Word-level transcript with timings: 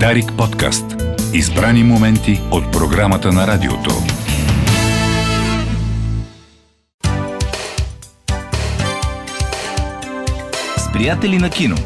Дарик 0.00 0.32
подкаст. 0.38 0.84
Избрани 1.34 1.84
моменти 1.84 2.40
от 2.50 2.72
програмата 2.72 3.32
на 3.32 3.46
радиото. 3.46 3.90
С 10.76 10.92
приятели 10.92 11.38
на 11.38 11.50
кино. 11.50 11.76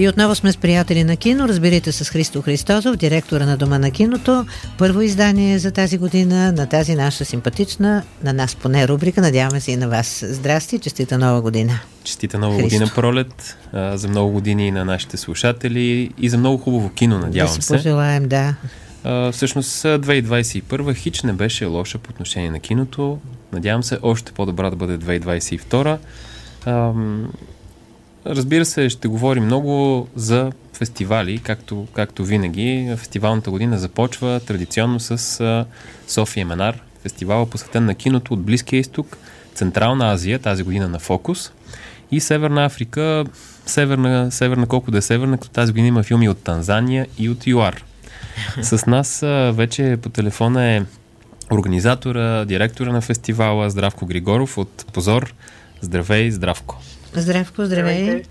И 0.00 0.08
отново 0.08 0.34
сме 0.34 0.52
с 0.52 0.56
приятели 0.56 1.04
на 1.04 1.16
кино. 1.16 1.48
Разберете 1.48 1.92
с 1.92 2.10
Христо 2.10 2.42
Христозов, 2.42 2.96
директора 2.96 3.46
на 3.46 3.56
Дома 3.56 3.78
на 3.78 3.90
киното. 3.90 4.46
Първо 4.78 5.02
издание 5.02 5.58
за 5.58 5.70
тази 5.70 5.98
година 5.98 6.52
на 6.52 6.66
тази 6.66 6.94
наша 6.94 7.24
симпатична, 7.24 8.02
на 8.24 8.32
нас 8.32 8.54
поне 8.54 8.88
рубрика. 8.88 9.20
Надяваме 9.20 9.60
се 9.60 9.72
и 9.72 9.76
на 9.76 9.88
вас. 9.88 10.24
Здрасти, 10.28 10.78
честита 10.78 11.18
нова 11.18 11.40
година. 11.42 11.80
Честита 12.04 12.38
нова 12.38 12.56
Христо. 12.56 12.64
година 12.64 12.90
пролет, 12.94 13.56
а, 13.72 13.96
за 13.96 14.08
много 14.08 14.32
години 14.32 14.70
на 14.70 14.84
нашите 14.84 15.16
слушатели 15.16 16.10
и 16.18 16.28
за 16.28 16.38
много 16.38 16.58
хубаво 16.58 16.90
кино, 16.90 17.18
надявам 17.18 17.56
да 17.56 17.62
се. 17.62 17.72
Да 17.72 17.78
си 17.78 17.84
пожелаем, 17.84 18.28
да. 18.28 18.54
А, 19.04 19.32
всъщност 19.32 19.82
2021 19.82 20.94
хич 20.94 21.22
не 21.22 21.32
беше 21.32 21.64
лоша 21.64 21.98
по 21.98 22.10
отношение 22.10 22.50
на 22.50 22.60
киното. 22.60 23.18
Надявам 23.52 23.82
се 23.82 23.98
още 24.02 24.32
по-добра 24.32 24.70
да 24.70 24.76
бъде 24.76 24.98
2022. 24.98 25.98
А, 26.66 26.92
Разбира 28.26 28.64
се, 28.64 28.88
ще 28.88 29.08
говорим 29.08 29.44
много 29.44 30.08
за 30.16 30.52
фестивали, 30.72 31.38
както, 31.38 31.86
както 31.92 32.24
винаги. 32.24 32.94
Фестивалната 32.96 33.50
година 33.50 33.78
започва 33.78 34.40
традиционно 34.46 35.00
с 35.00 35.66
София 36.08 36.46
Менар, 36.46 36.82
фестивала 37.02 37.46
посветен 37.46 37.84
на 37.84 37.94
киното 37.94 38.34
от 38.34 38.42
Близкия 38.42 38.80
изток, 38.80 39.16
Централна 39.54 40.12
Азия, 40.12 40.38
тази 40.38 40.62
година 40.62 40.88
на 40.88 40.98
Фокус, 40.98 41.52
и 42.10 42.20
Северна 42.20 42.64
Африка, 42.64 43.24
северна, 43.66 44.32
северна 44.32 44.66
колко 44.66 44.90
да 44.90 44.98
е 44.98 45.02
северна, 45.02 45.38
като 45.38 45.52
тази 45.52 45.72
година 45.72 45.88
има 45.88 46.02
филми 46.02 46.28
от 46.28 46.38
Танзания 46.38 47.06
и 47.18 47.28
от 47.28 47.46
ЮАР. 47.46 47.84
С 48.62 48.86
нас 48.86 49.20
вече 49.52 49.98
по 50.02 50.08
телефона 50.08 50.64
е 50.64 50.82
организатора, 51.52 52.44
директора 52.44 52.92
на 52.92 53.00
фестивала 53.00 53.70
Здравко 53.70 54.06
Григоров 54.06 54.58
от 54.58 54.86
Позор. 54.92 55.34
Здравей, 55.80 56.30
Здравко! 56.30 56.80
Здравко, 57.14 57.64
здравей. 57.64 58.02
Здравейте. 58.02 58.28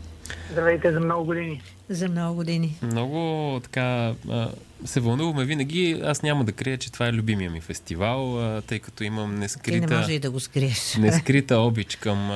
Здравейте 0.51 0.91
за 0.91 0.99
много 0.99 1.25
години. 1.25 1.61
За 1.89 2.09
много 2.09 2.35
години. 2.35 2.77
Много 2.81 3.59
така 3.63 4.13
се 4.85 4.99
вълнуваме 4.99 5.45
винаги. 5.45 6.01
Аз 6.05 6.23
няма 6.23 6.45
да 6.45 6.51
крия, 6.51 6.77
че 6.77 6.91
това 6.91 7.07
е 7.07 7.13
любимия 7.13 7.51
ми 7.51 7.61
фестивал, 7.61 8.41
тъй 8.67 8.79
като 8.79 9.03
имам 9.03 9.35
нескрита... 9.35 9.87
Ти 9.87 9.93
не 9.93 9.97
може 9.99 10.13
и 10.13 10.19
да 10.19 10.31
го 10.31 10.39
скриеш. 10.39 10.95
Нескрита 10.99 11.57
обич 11.57 11.95
към 11.95 12.31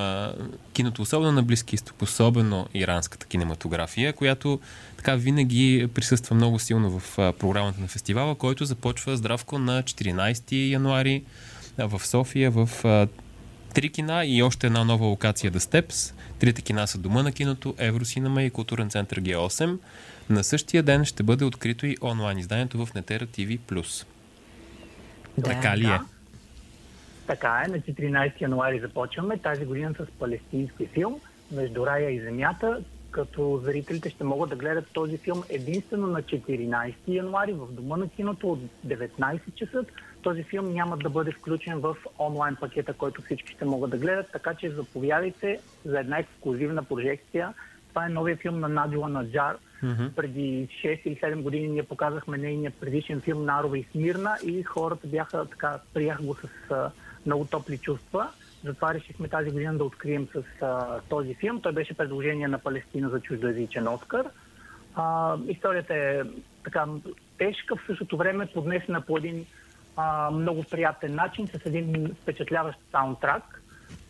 киното, 0.74 1.02
особено 1.02 1.32
на 1.32 1.44
Близки 1.44 1.76
изток, 1.76 2.02
особено 2.02 2.68
иранската 2.74 3.26
кинематография, 3.26 4.14
която 4.14 4.60
така 4.98 5.16
винаги 5.16 5.88
присъства 5.94 6.36
много 6.36 6.60
силно 6.60 7.00
в 7.00 7.34
програмата 7.40 7.82
на 7.82 7.88
фестивала, 7.88 8.36
който 8.36 8.66
започва 8.66 9.18
здравко 9.18 9.60
на 9.60 9.84
14 9.84 10.70
януари 10.70 11.24
в 11.78 12.02
София 12.06 12.52
в 12.52 12.70
три 13.74 13.90
кина 13.90 14.26
и 14.26 14.44
още 14.44 14.68
една 14.68 14.84
нова 14.84 15.06
локация 15.06 15.52
The 15.52 15.58
Steps. 15.58 16.14
Трите 16.42 16.62
кина 16.62 16.88
са 16.88 16.98
Дома 16.98 17.24
на 17.24 17.32
киното, 17.32 17.76
Евросинема 17.78 18.44
и 18.44 18.50
Културен 18.50 18.90
център 18.90 19.22
Г8. 19.22 19.78
На 20.30 20.44
същия 20.44 20.84
ден 20.84 21.06
ще 21.06 21.24
бъде 21.24 21.46
открито 21.46 21.86
и 21.86 21.98
онлайн 22.02 22.38
изданието 22.38 22.86
в 22.86 22.94
Нетера 22.94 23.26
TV+. 23.26 23.60
Да, 25.38 25.44
така 25.44 25.78
ли 25.78 25.86
е? 25.86 25.88
Да. 25.88 26.06
Така 27.28 27.64
е, 27.66 27.70
на 27.70 27.80
14 27.80 28.42
януари 28.42 28.80
започваме 28.80 29.38
тази 29.38 29.66
година 29.66 29.94
с 30.00 30.06
палестински 30.20 30.86
филм 30.86 31.20
Между 31.52 31.86
рая 31.86 32.10
и 32.10 32.22
земята, 32.22 32.82
като 33.12 33.62
зрителите 33.64 34.10
ще 34.10 34.24
могат 34.24 34.50
да 34.50 34.56
гледат 34.56 34.86
този 34.94 35.18
филм 35.18 35.44
единствено 35.50 36.08
на 36.08 36.22
14 36.22 36.94
януари 37.08 37.54
в 37.54 37.68
Дома 37.72 37.98
на 37.98 38.10
киното 38.10 38.52
от 38.52 38.60
19 38.88 39.54
часа. 39.56 39.86
Този 40.22 40.44
филм 40.44 40.74
няма 40.74 40.98
да 40.98 41.10
бъде 41.10 41.32
включен 41.32 41.80
в 41.80 41.96
онлайн 42.20 42.56
пакета, 42.56 42.94
който 42.94 43.22
всички 43.22 43.54
ще 43.54 43.66
могат 43.66 43.92
да 43.92 43.98
гледат, 43.98 44.32
така 44.32 44.54
че 44.54 44.72
заповядайте 44.72 45.60
за 45.86 46.00
една 46.00 46.20
ексклюзивна 46.20 46.84
прожекция. 46.84 47.54
Това 47.90 48.06
е 48.06 48.10
новия 48.10 48.38
филм 48.38 48.60
на 48.60 48.68
Надила 48.68 49.10
Наджар. 49.10 49.58
Mm-hmm. 49.84 50.14
Преди 50.16 50.68
6 50.84 51.02
или 51.06 51.16
7 51.16 51.42
години 51.42 51.68
ние 51.68 51.84
показахме 51.84 52.38
нейния 52.38 52.72
предишен 52.72 53.22
филм 53.22 53.46
Нарова 53.46 53.78
и 53.78 53.88
Смирна 53.92 54.38
и 54.44 54.64
хората 54.64 55.08
бяха 55.08 55.46
така, 55.46 55.80
приях 55.94 56.22
го 56.22 56.36
с 56.36 56.48
много 57.26 57.46
топли 57.46 57.78
чувства. 57.78 58.30
Затова 58.66 58.94
решихме 58.94 59.28
тази 59.28 59.52
година 59.52 59.78
да 59.78 59.84
открием 59.84 60.28
с 60.34 60.62
а, 60.62 61.00
този 61.10 61.34
филм. 61.34 61.62
Той 61.62 61.72
беше 61.72 61.94
предложение 61.94 62.48
на 62.48 62.60
Палестина 62.60 63.10
за 63.10 63.20
чуждоязичен 63.20 63.88
Оскар. 63.88 64.26
А, 64.96 65.38
историята 65.48 65.96
е 65.96 66.22
така 66.64 66.86
тежка, 67.38 67.76
в 67.76 67.86
същото 67.88 68.18
време 68.18 68.46
поднесена 68.46 69.02
по 69.02 69.18
един 69.18 69.46
а, 69.98 70.32
много 70.32 70.64
приятен 70.64 71.16
начин, 71.16 71.48
с 71.48 71.66
един 71.66 72.16
впечатляващ 72.22 72.80
саундтрак. 72.92 73.62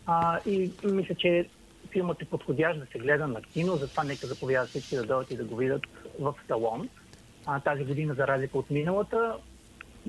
А, 0.06 0.38
и 0.46 0.72
мисля, 0.84 1.14
че 1.14 1.48
филмът 1.90 2.22
е 2.22 2.24
подходящ 2.24 2.80
да 2.80 2.86
се 2.86 2.98
гледа 2.98 3.26
на 3.26 3.42
кино, 3.42 3.76
затова 3.76 4.04
нека 4.04 4.26
заповядат 4.26 4.68
всички 4.68 4.96
да 4.96 5.04
дойдат 5.04 5.30
и 5.30 5.36
да 5.36 5.44
го 5.44 5.56
видят 5.56 5.82
в 6.20 6.34
салон. 6.48 6.88
А, 7.46 7.60
тази 7.60 7.84
година, 7.84 8.14
за 8.14 8.26
разлика 8.26 8.58
от 8.58 8.70
миналата, 8.70 9.36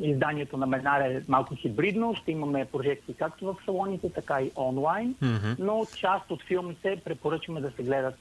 изданието 0.01 0.57
на 0.57 0.65
Менар 0.65 1.01
е 1.01 1.23
малко 1.27 1.55
хибридно. 1.55 2.15
Ще 2.15 2.31
имаме 2.31 2.65
прожекции 2.65 3.13
както 3.13 3.45
в 3.45 3.55
салоните, 3.65 4.09
така 4.09 4.41
и 4.41 4.51
онлайн. 4.55 5.15
Mm-hmm. 5.15 5.55
Но 5.59 5.85
част 5.97 6.31
от 6.31 6.43
филмите 6.43 7.01
препоръчваме 7.05 7.61
да 7.61 7.71
се 7.71 7.83
гледат 7.83 8.15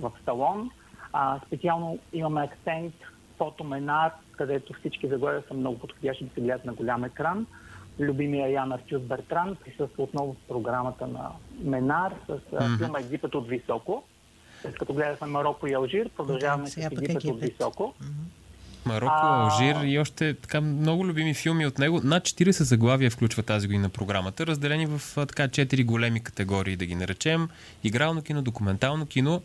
в 0.00 0.12
салон. 0.24 0.70
А, 1.12 1.40
специално 1.46 1.98
имаме 2.12 2.42
акцент 2.42 2.94
фотоменар, 3.38 4.12
където 4.32 4.72
всички 4.72 5.08
заглавия 5.08 5.42
са 5.48 5.54
много 5.54 5.78
подходящи 5.78 6.24
да 6.24 6.34
се 6.34 6.40
гледат 6.40 6.64
на 6.64 6.72
голям 6.72 7.04
екран. 7.04 7.46
Любимия 8.00 8.48
Ян 8.48 8.72
Артюс 8.72 9.02
Бертран 9.02 9.56
присъства 9.64 10.02
отново 10.02 10.32
в 10.32 10.48
програмата 10.48 11.06
на 11.06 11.30
Менар 11.60 12.14
с 12.26 12.30
mm-hmm. 12.30 12.78
филма 12.78 13.00
Египет 13.00 13.34
от 13.34 13.48
високо. 13.48 14.04
След 14.62 14.78
като 14.78 14.94
гледахме 14.94 15.26
Марокко 15.26 15.66
и 15.66 15.74
Алжир, 15.74 16.08
продължаваме 16.08 16.66
с 16.66 16.76
Египет, 16.76 17.02
Египет 17.02 17.24
от 17.24 17.40
високо. 17.40 17.94
Mm-hmm. 18.02 18.43
Марокко, 18.86 19.26
Алжир 19.26 19.76
и 19.84 19.98
още 19.98 20.34
така 20.34 20.60
много 20.60 21.06
любими 21.06 21.34
филми 21.34 21.66
от 21.66 21.78
него. 21.78 22.00
Над 22.04 22.22
40 22.22 22.50
заглавия 22.50 23.10
включва 23.10 23.42
тази 23.42 23.66
година 23.66 23.88
програмата, 23.88 24.46
разделени 24.46 24.86
в 24.86 25.00
така 25.14 25.48
4 25.48 25.84
големи 25.84 26.20
категории, 26.20 26.76
да 26.76 26.86
ги 26.86 26.94
наречем. 26.94 27.48
Игрално 27.84 28.22
кино, 28.22 28.42
документално 28.42 29.06
кино, 29.06 29.42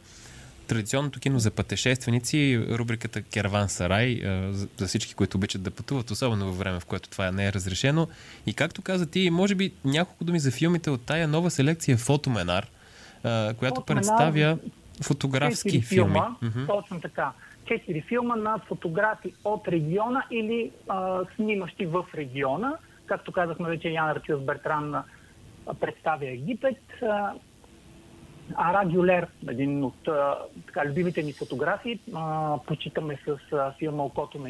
традиционното 0.68 1.20
кино 1.20 1.40
за 1.40 1.52
пътешественици, 1.52 2.66
рубриката 2.70 3.22
Керван 3.22 3.70
Сарай, 3.70 4.22
за 4.78 4.88
всички, 4.88 5.14
които 5.14 5.38
обичат 5.38 5.62
да 5.62 5.72
пътуват, 5.72 6.12
особено 6.12 6.46
във 6.46 6.58
време, 6.58 6.80
в 6.80 6.86
което 6.86 7.10
това 7.10 7.32
не 7.32 7.46
е 7.46 7.54
разрешено. 7.54 8.08
И 8.46 8.54
както 8.54 8.82
каза 8.82 9.06
ти, 9.06 9.30
може 9.30 9.56
би 9.56 9.74
няколко 9.86 10.24
думи 10.24 10.40
за 10.40 10.52
филмите 10.52 10.90
от 10.90 11.02
тая 11.02 11.28
нова 11.28 11.52
селекция 11.52 11.98
Фотоменар, 11.98 12.68
която 13.58 13.82
Фотоменар, 13.82 13.86
представя 13.86 14.58
фотографски 15.02 15.82
филми. 15.82 16.20
Филма, 16.42 16.66
Точно 16.68 17.02
така 17.02 17.32
четири 17.70 18.02
филма 18.02 18.36
на 18.36 18.60
фотографи 18.68 19.34
от 19.44 19.68
региона 19.68 20.24
или 20.32 20.72
а, 20.88 21.26
снимащи 21.36 21.86
в 21.86 22.06
региона. 22.16 22.78
Както 23.06 23.32
казахме 23.32 23.70
вече, 23.70 23.90
Ян 23.90 24.10
Артиус 24.10 24.42
Бертран 24.42 24.96
представя 25.80 26.28
Египет. 26.28 26.82
Ара 28.56 28.86
Гюлер, 28.86 29.28
един 29.48 29.84
от 29.84 30.08
а, 30.08 30.38
така, 30.68 30.86
любимите 30.86 31.24
ни 31.24 31.34
фотографии, 31.34 32.00
а, 32.16 32.58
почитаме 32.68 33.18
с 33.26 33.54
а, 33.54 33.74
филма 33.80 34.04
Окото 34.04 34.40
на 34.40 34.50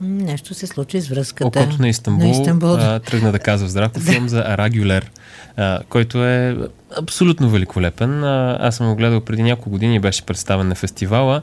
Нещо 0.00 0.54
се 0.54 0.66
случи 0.66 1.00
с 1.00 1.08
връзката. 1.08 1.60
Окото 1.60 1.82
на 1.82 1.88
Истанбул, 1.88 2.26
на 2.26 2.30
Истанбул. 2.30 2.74
А, 2.74 3.00
тръгна 3.00 3.32
да 3.32 3.38
казва 3.38 3.68
здравко 3.68 4.00
филм 4.10 4.28
за 4.28 4.40
Ара 4.46 4.70
Гюлер, 4.70 5.10
а, 5.56 5.80
който 5.88 6.24
е 6.24 6.56
абсолютно 6.98 7.50
великолепен. 7.50 8.24
А, 8.24 8.56
аз 8.60 8.76
съм 8.76 8.88
го 8.88 8.96
гледал 8.96 9.20
преди 9.20 9.42
няколко 9.42 9.70
години 9.70 9.96
и 9.96 10.00
беше 10.00 10.26
представен 10.26 10.68
на 10.68 10.74
фестивала, 10.74 11.42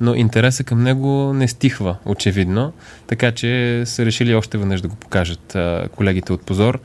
но 0.00 0.14
интереса 0.14 0.64
към 0.64 0.82
него 0.82 1.32
не 1.34 1.48
стихва, 1.48 1.96
очевидно. 2.04 2.72
Така 3.06 3.32
че 3.32 3.82
са 3.86 4.04
решили 4.04 4.34
още 4.34 4.58
веднъж 4.58 4.80
да 4.80 4.88
го 4.88 4.96
покажат 4.96 5.54
а, 5.54 5.88
колегите 5.96 6.32
от 6.32 6.46
Позор. 6.46 6.80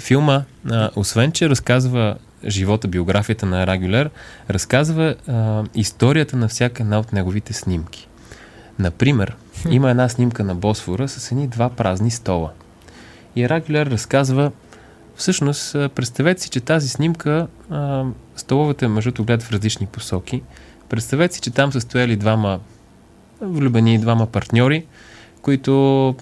Филма, 0.00 0.42
а, 0.70 0.90
освен 0.96 1.32
че 1.32 1.48
разказва 1.48 2.16
живота, 2.46 2.88
биографията 2.88 3.46
на 3.46 3.62
Ара 3.62 3.78
Гюлер, 3.78 4.10
разказва 4.50 5.14
а, 5.28 5.64
историята 5.74 6.36
на 6.36 6.48
всяка 6.48 6.82
една 6.82 6.98
от 6.98 7.12
неговите 7.12 7.52
снимки. 7.52 8.08
Например, 8.78 9.36
има 9.70 9.90
една 9.90 10.08
снимка 10.08 10.44
на 10.44 10.54
Босфора 10.54 11.08
с 11.08 11.32
едни 11.32 11.48
два 11.48 11.68
празни 11.68 12.10
стола. 12.10 12.50
И 13.36 13.48
Рагюлер 13.48 13.86
разказва, 13.86 14.52
всъщност, 15.16 15.72
представете 15.72 16.42
си, 16.42 16.50
че 16.50 16.60
тази 16.60 16.88
снимка, 16.88 17.46
а, 17.70 18.04
столовете 18.36 18.88
мъжът 18.88 19.22
гледат 19.22 19.42
в 19.42 19.52
различни 19.52 19.86
посоки. 19.86 20.42
Представете 20.88 21.34
си, 21.34 21.40
че 21.40 21.50
там 21.50 21.72
са 21.72 21.80
стояли 21.80 22.16
двама 22.16 22.60
влюбени, 23.40 23.98
двама 23.98 24.26
партньори, 24.26 24.86
които 25.42 26.14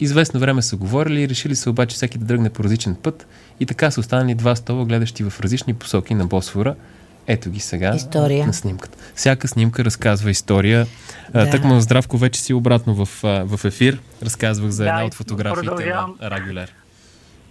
Известно 0.00 0.40
време 0.40 0.62
са 0.62 0.76
говорили, 0.76 1.28
решили 1.28 1.56
се 1.56 1.70
обаче 1.70 1.96
всеки 1.96 2.18
да 2.18 2.24
дръгне 2.24 2.50
по 2.50 2.64
различен 2.64 2.94
път 2.94 3.26
и 3.60 3.66
така 3.66 3.90
са 3.90 4.00
останали 4.00 4.34
два 4.34 4.56
стола, 4.56 4.84
гледащи 4.84 5.24
в 5.24 5.40
различни 5.40 5.74
посоки 5.74 6.14
на 6.14 6.26
Босфора. 6.26 6.74
Ето 7.32 7.50
ги 7.50 7.60
сега 7.60 7.92
история. 7.94 8.46
на 8.46 8.54
снимката. 8.54 8.98
Всяка 9.14 9.48
снимка 9.48 9.84
разказва 9.84 10.30
история. 10.30 10.86
Да. 11.32 11.50
Так 11.50 11.64
му 11.64 11.80
Здравко 11.80 12.16
вече 12.16 12.40
си 12.40 12.54
обратно 12.54 12.94
в, 12.94 13.08
в 13.22 13.64
ефир. 13.64 14.00
Разказвах 14.22 14.70
за 14.70 14.84
да, 14.84 14.90
една 14.90 15.04
от 15.04 15.14
фотографиите 15.14 15.84
на 15.84 16.30
Рагюлер. 16.30 16.74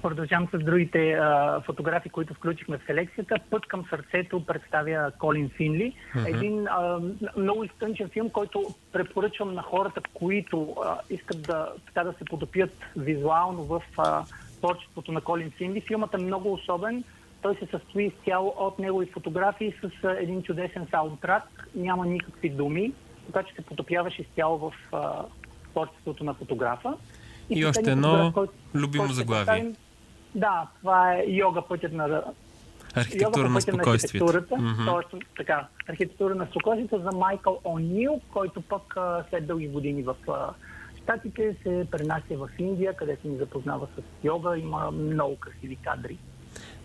Продължавам 0.01 0.47
с 0.53 0.59
другите 0.59 1.11
а, 1.11 1.61
фотографии, 1.65 2.11
които 2.11 2.33
включихме 2.33 2.77
в 2.77 2.81
селекцията. 2.87 3.35
Път 3.49 3.65
към 3.65 3.85
сърцето 3.89 4.45
представя 4.45 5.11
Колин 5.19 5.49
Финли. 5.57 5.93
Mm-hmm. 6.15 6.35
Един 6.35 6.67
а, 6.67 6.99
много 7.37 7.63
изтънчен 7.63 8.09
филм, 8.09 8.29
който 8.29 8.75
препоръчвам 8.91 9.53
на 9.53 9.61
хората, 9.61 10.01
които 10.13 10.75
а, 10.85 10.97
искат 11.09 11.41
да, 11.41 11.67
така 11.85 12.03
да 12.03 12.13
се 12.17 12.25
подопият 12.25 12.77
визуално 12.97 13.63
в 13.63 13.81
а, 13.97 14.23
творчеството 14.57 15.11
на 15.11 15.21
Колин 15.21 15.51
Финли. 15.57 15.81
Филмът 15.81 16.13
е 16.13 16.17
много 16.17 16.53
особен. 16.53 17.03
Той 17.41 17.56
се 17.56 17.65
състои 17.65 18.06
изцяло 18.06 18.53
от 18.57 18.80
негови 18.80 19.06
фотографии 19.06 19.74
с 19.81 20.03
а, 20.03 20.12
един 20.19 20.44
чудесен 20.44 20.88
саундтрак. 20.91 21.69
Няма 21.75 22.06
никакви 22.06 22.50
думи, 22.50 22.94
така 23.25 23.44
че 23.44 23.56
се 23.56 23.62
потопяваш 23.62 24.19
изцяло 24.19 24.57
в 24.57 24.74
а, 24.91 25.25
творчеството 25.71 26.24
на 26.24 26.33
фотографа. 26.33 26.94
И, 27.50 27.59
и 27.59 27.65
още 27.65 27.91
едно 27.91 28.33
любимо 28.75 29.07
заглавие. 29.07 29.74
Да, 30.36 30.68
това 30.80 31.13
е 31.13 31.25
йога 31.27 31.62
пътят 31.62 31.94
на 31.94 32.24
Архитектура 32.95 33.50
на 33.50 33.62
спокойствието. 33.62 34.25
Mm-hmm. 34.27 34.86
Точно 34.86 35.19
така. 35.38 35.68
Архитектура 35.89 36.36
на 36.36 36.45
спокойствието 36.45 37.00
за 37.00 37.18
Майкъл 37.18 37.59
О'Нил, 37.63 38.19
който 38.33 38.62
пък 38.62 38.97
след 39.30 39.47
дълги 39.47 39.68
години 39.68 40.03
в 40.03 40.15
Штатите 41.03 41.56
се 41.63 41.88
пренася 41.91 42.38
в 42.38 42.50
Индия, 42.59 42.94
където 42.94 43.27
ни 43.27 43.38
запознава 43.38 43.88
с 43.97 44.25
йога. 44.25 44.57
Има 44.57 44.91
много 44.91 45.36
красиви 45.36 45.75
кадри. 45.75 46.18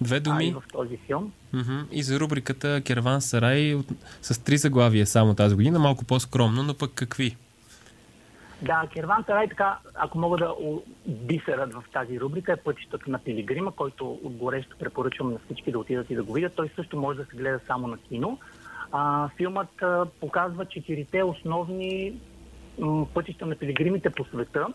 Две 0.01 0.21
думи. 0.21 0.55
А, 0.57 0.61
в 0.61 0.73
този 0.73 0.97
филм. 0.97 1.33
Mm-hmm. 1.55 1.91
И 1.91 2.03
за 2.03 2.21
рубриката 2.21 2.81
Керван 2.81 3.21
Сарай 3.21 3.77
с 4.23 4.45
три 4.45 4.57
заглавия 4.57 5.07
само 5.07 5.35
тази 5.35 5.55
година, 5.55 5.79
малко 5.79 6.05
по-скромно, 6.05 6.63
но 6.63 6.75
пък 6.75 6.93
какви? 6.95 7.37
Да, 8.63 8.87
Керван 8.95 9.25
Тарай, 9.25 9.49
така, 9.49 9.79
ако 9.95 10.19
мога 10.19 10.39
да 10.39 10.55
бисерът 11.07 11.75
в 11.75 11.85
тази 11.93 12.21
рубрика 12.21 12.53
е 12.53 12.57
пътищата 12.57 13.11
на 13.11 13.19
Пилигрима, 13.19 13.73
който 13.73 14.21
горещо 14.25 14.77
препоръчвам 14.79 15.33
на 15.33 15.39
всички 15.45 15.73
да 15.73 15.79
отидат 15.79 16.11
и 16.11 16.15
да 16.15 16.23
го 16.23 16.33
видят. 16.33 16.55
Той 16.57 16.71
също 16.77 16.97
може 16.97 17.19
да 17.19 17.25
се 17.25 17.37
гледа 17.37 17.61
само 17.67 17.87
на 17.87 17.99
кино. 17.99 18.39
А, 18.93 19.29
филмът 19.37 19.83
а, 19.83 20.07
показва 20.21 20.65
четирите 20.65 21.23
основни 21.23 22.15
м, 22.79 23.07
пътища 23.15 23.47
на 23.47 23.57
пилигримите 23.57 24.11
по 24.11 24.25
света. 24.25 24.67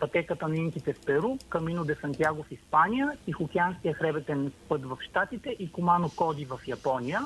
Пътеката 0.00 0.48
на 0.48 0.56
инките 0.56 0.92
в 0.92 1.00
Перу, 1.06 1.36
Камино 1.48 1.84
де 1.84 1.94
Сантьяго 2.00 2.42
в 2.42 2.52
Испания, 2.52 3.12
Тихоокеанския 3.24 3.94
хребетен 3.94 4.52
път 4.68 4.84
в 4.84 4.98
Штатите 5.10 5.56
и 5.58 5.72
Комано 5.72 6.10
Коди 6.16 6.44
в 6.44 6.60
Япония. 6.66 7.20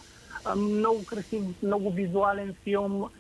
Много 0.57 1.05
красив, 1.07 1.43
много 1.63 1.91
визуален 1.91 2.55
филм 2.65 3.11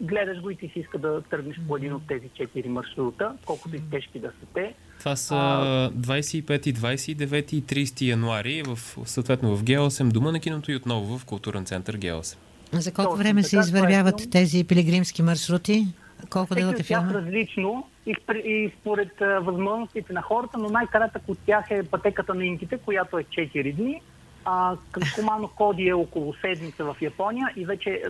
гледаш 0.00 0.40
го 0.40 0.50
и 0.50 0.56
ти 0.56 0.68
си 0.68 0.78
иска 0.78 0.98
да 0.98 1.22
тръгнеш 1.30 1.56
по 1.68 1.76
един 1.76 1.92
от 1.92 2.02
тези 2.08 2.28
четири 2.34 2.68
маршрута, 2.68 3.32
колкото 3.46 3.76
и 3.76 3.80
тежки 3.90 4.18
да 4.18 4.28
са 4.28 4.46
те. 4.54 4.74
Това 4.98 5.16
са 5.16 5.34
25, 5.34 6.72
29 6.72 7.52
и 7.52 7.62
30 7.62 8.02
януари, 8.02 8.62
в, 8.62 8.78
съответно 9.04 9.56
в 9.56 9.64
Г8, 9.64 10.08
Дома 10.12 10.32
на 10.32 10.40
киното 10.40 10.72
и 10.72 10.76
отново 10.76 11.18
в 11.18 11.24
културен 11.24 11.64
център 11.64 11.98
Г8. 11.98 12.36
За 12.72 12.92
колко 12.92 13.16
време 13.16 13.42
се 13.42 13.58
извървяват 13.58 14.20
е 14.20 14.30
тези 14.30 14.64
пилигримски 14.64 15.22
маршрути? 15.22 15.86
Колко 16.30 16.54
дълъг 16.54 16.78
е 16.78 16.82
филма? 16.82 17.14
различно 17.14 17.88
и, 18.06 18.16
и 18.34 18.72
според 18.80 19.20
а, 19.20 19.40
възможностите 19.40 20.12
на 20.12 20.22
хората, 20.22 20.58
но 20.58 20.68
най-кратък 20.68 21.22
от 21.28 21.38
тях 21.46 21.70
е 21.70 21.82
пътеката 21.82 22.34
на 22.34 22.46
инките, 22.46 22.78
която 22.78 23.18
е 23.18 23.24
4 23.24 23.74
дни. 23.74 24.00
А, 24.44 24.76
Комано 25.14 25.48
Коди 25.48 25.88
е 25.88 25.94
около 25.94 26.34
седмица 26.34 26.84
в 26.84 26.96
Япония 27.00 27.48
и 27.56 27.64
вече 27.64 28.02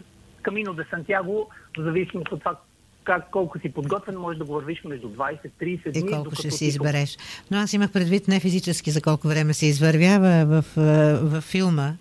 Камино 0.43 0.75
де 0.75 0.85
Сантьяго, 0.91 1.49
в 1.79 1.83
зависимост 1.83 2.33
от 2.33 2.39
това 2.39 2.57
как, 3.05 3.31
колко 3.31 3.59
си 3.59 3.73
подготвен, 3.73 4.17
може 4.17 4.39
да 4.39 4.45
го 4.45 4.53
вървиш 4.53 4.85
между 4.85 5.09
20-30 5.09 5.93
дни. 5.93 6.11
И 6.11 6.13
колко 6.13 6.35
ще 6.35 6.51
си 6.51 6.65
избереш. 6.65 7.19
Но 7.51 7.59
аз 7.59 7.73
имах 7.73 7.93
предвид 7.93 8.29
не 8.29 8.41
физически 8.41 8.91
за 8.91 9.01
колко 9.01 9.29
време 9.29 9.55
се 9.55 9.67
извървява 9.67 10.45
в, 10.47 10.65
в, 10.77 11.19
в 11.23 11.41
филма. 11.41 11.93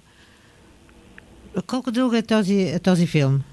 Колко 1.67 1.91
дълго 1.91 2.15
е 2.15 2.21
този, 2.21 2.79
този 2.83 3.07
филм? 3.07 3.43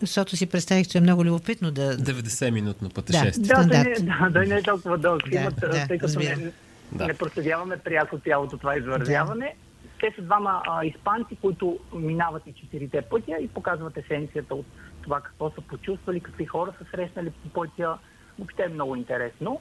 Защото 0.00 0.36
си 0.36 0.46
представих, 0.46 0.88
че 0.88 0.98
е 0.98 1.00
много 1.00 1.24
любопитно 1.24 1.70
да... 1.70 1.96
90-минутно 1.96 2.94
пътешествие. 2.94 3.44
Да, 3.44 3.64
да, 3.64 3.84
не, 3.84 3.94
да, 4.00 4.28
да, 4.30 4.40
не 4.40 4.54
е 4.54 4.62
толкова 4.62 4.98
дълъг 4.98 5.28
филмът, 5.28 5.54
да, 5.60 5.86
тъй 5.88 5.98
като 5.98 6.18
не, 6.18 6.52
да. 6.92 7.06
не 7.06 7.14
проследяваме 7.14 7.76
пряко 7.76 8.18
цялото 8.18 8.58
това 8.58 8.76
извървяване. 8.76 9.46
Да 9.46 9.70
те 10.00 10.12
са 10.16 10.22
двама 10.22 10.62
а, 10.66 10.84
испанци, 10.84 11.36
които 11.36 11.78
минават 11.94 12.42
и 12.46 12.52
четирите 12.52 13.02
пътя 13.02 13.36
и 13.40 13.48
показват 13.48 13.96
есенцията 13.96 14.54
от 14.54 14.66
това 15.02 15.20
какво 15.20 15.50
са 15.50 15.60
почувствали, 15.60 16.20
какви 16.20 16.46
хора 16.46 16.72
са 16.78 16.84
срещнали 16.90 17.30
по 17.30 17.48
пътя. 17.48 17.98
Въобще 18.38 18.62
е 18.62 18.68
много 18.68 18.96
интересно. 18.96 19.60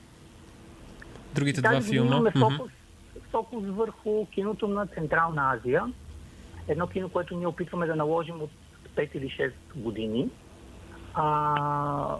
Другите 1.35 1.61
два 1.61 1.81
филма? 1.81 2.15
Имаме 2.15 2.31
фокус, 2.31 2.71
фокус 3.31 3.63
върху 3.67 4.25
киното 4.25 4.67
на 4.67 4.87
Централна 4.87 5.53
Азия. 5.53 5.83
Едно 6.67 6.87
кино, 6.87 7.09
което 7.09 7.37
ние 7.37 7.47
опитваме 7.47 7.85
да 7.85 7.95
наложим 7.95 8.41
от 8.41 8.51
5 8.99 9.15
или 9.15 9.29
6 9.29 9.51
години. 9.75 10.29
А, 11.13 12.17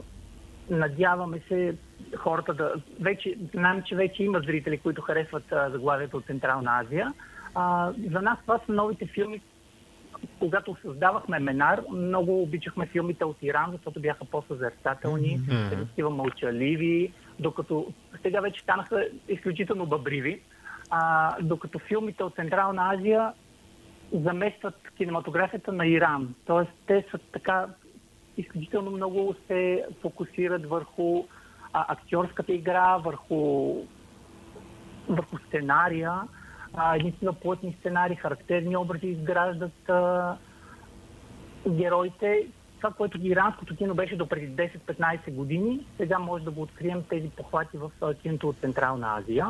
надяваме 0.70 1.42
се 1.48 1.76
хората 2.18 2.54
да... 2.54 2.74
Вече, 3.00 3.36
знаем, 3.54 3.84
че 3.86 3.96
вече 3.96 4.24
има 4.24 4.40
зрители, 4.40 4.78
които 4.78 5.02
харесват 5.02 5.52
а, 5.52 5.70
заглавието 5.70 6.18
от 6.18 6.26
Централна 6.26 6.80
Азия. 6.80 7.14
А, 7.56 7.92
за 8.12 8.22
нас 8.22 8.40
това 8.42 8.60
са 8.66 8.72
новите 8.72 9.06
филми. 9.06 9.42
Когато 10.40 10.76
създавахме 10.82 11.40
Менар, 11.40 11.82
много 11.92 12.42
обичахме 12.42 12.86
филмите 12.86 13.26
от 13.26 13.38
Иран, 13.42 13.72
защото 13.72 14.00
бяха 14.00 14.26
по-съзерцателни, 14.26 15.40
mm-hmm. 15.40 15.88
такива 15.88 16.10
мълчаливи, 16.10 17.14
докато 17.40 17.88
сега 18.22 18.42
вече 18.42 18.62
станаха 18.62 19.08
изключително 19.28 19.86
бъбриви. 19.86 20.42
А, 20.90 21.36
докато 21.42 21.80
филмите 21.80 22.24
от 22.24 22.36
Централна 22.36 22.94
Азия 22.94 23.34
заместват 24.14 24.76
кинематографията 24.98 25.72
на 25.72 25.88
Иран. 25.88 26.36
Тоест, 26.46 26.72
те 26.88 27.06
са 27.12 27.18
така 27.18 27.68
изключително 28.38 28.92
много 28.92 29.36
се 29.48 29.86
фокусират 30.02 30.66
върху 30.66 31.24
а, 31.74 31.86
актьорската 31.94 32.54
игра, 32.54 32.98
върху, 32.98 33.74
върху 35.10 35.38
сценария 35.48 36.22
а, 36.74 36.96
единствено 36.96 37.34
плътни 37.34 37.76
сценари, 37.80 38.16
характерни 38.16 38.78
образи 38.78 39.08
изграждат 39.08 39.90
а, 39.90 40.38
героите. 41.70 42.48
Това, 42.78 42.92
което 42.92 43.20
иранското 43.22 43.76
кино 43.76 43.94
беше 43.94 44.16
до 44.16 44.28
преди 44.28 44.70
10-15 44.88 45.34
години, 45.34 45.86
сега 45.98 46.20
може 46.20 46.44
да 46.44 46.52
го 46.52 46.62
открием 46.62 47.04
тези 47.10 47.30
похвати 47.30 47.78
в 47.78 47.92
киното 48.22 48.50
от 48.50 48.60
Централна 48.60 49.18
Азия. 49.18 49.48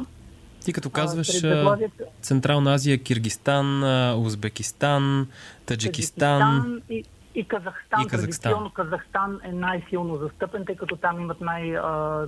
Ти 0.65 0.73
като 0.73 0.89
казваш 0.89 1.43
а, 1.43 1.77
Централна 2.21 2.73
Азия, 2.73 3.03
Киргистан, 3.03 3.83
Узбекистан, 4.19 5.27
Таджикистан... 5.65 6.81
И, 6.89 7.03
и 7.35 7.43
Казахстан. 7.43 8.01
И 8.01 8.07
Казахстан. 8.07 8.51
Традиционно 8.51 8.69
Казахстан 8.69 9.39
е 9.43 9.51
най-силно 9.51 10.17
застъпен, 10.17 10.65
тъй 10.65 10.75
като 10.75 10.95
там 10.95 11.21
имат 11.21 11.41
най, 11.41 11.69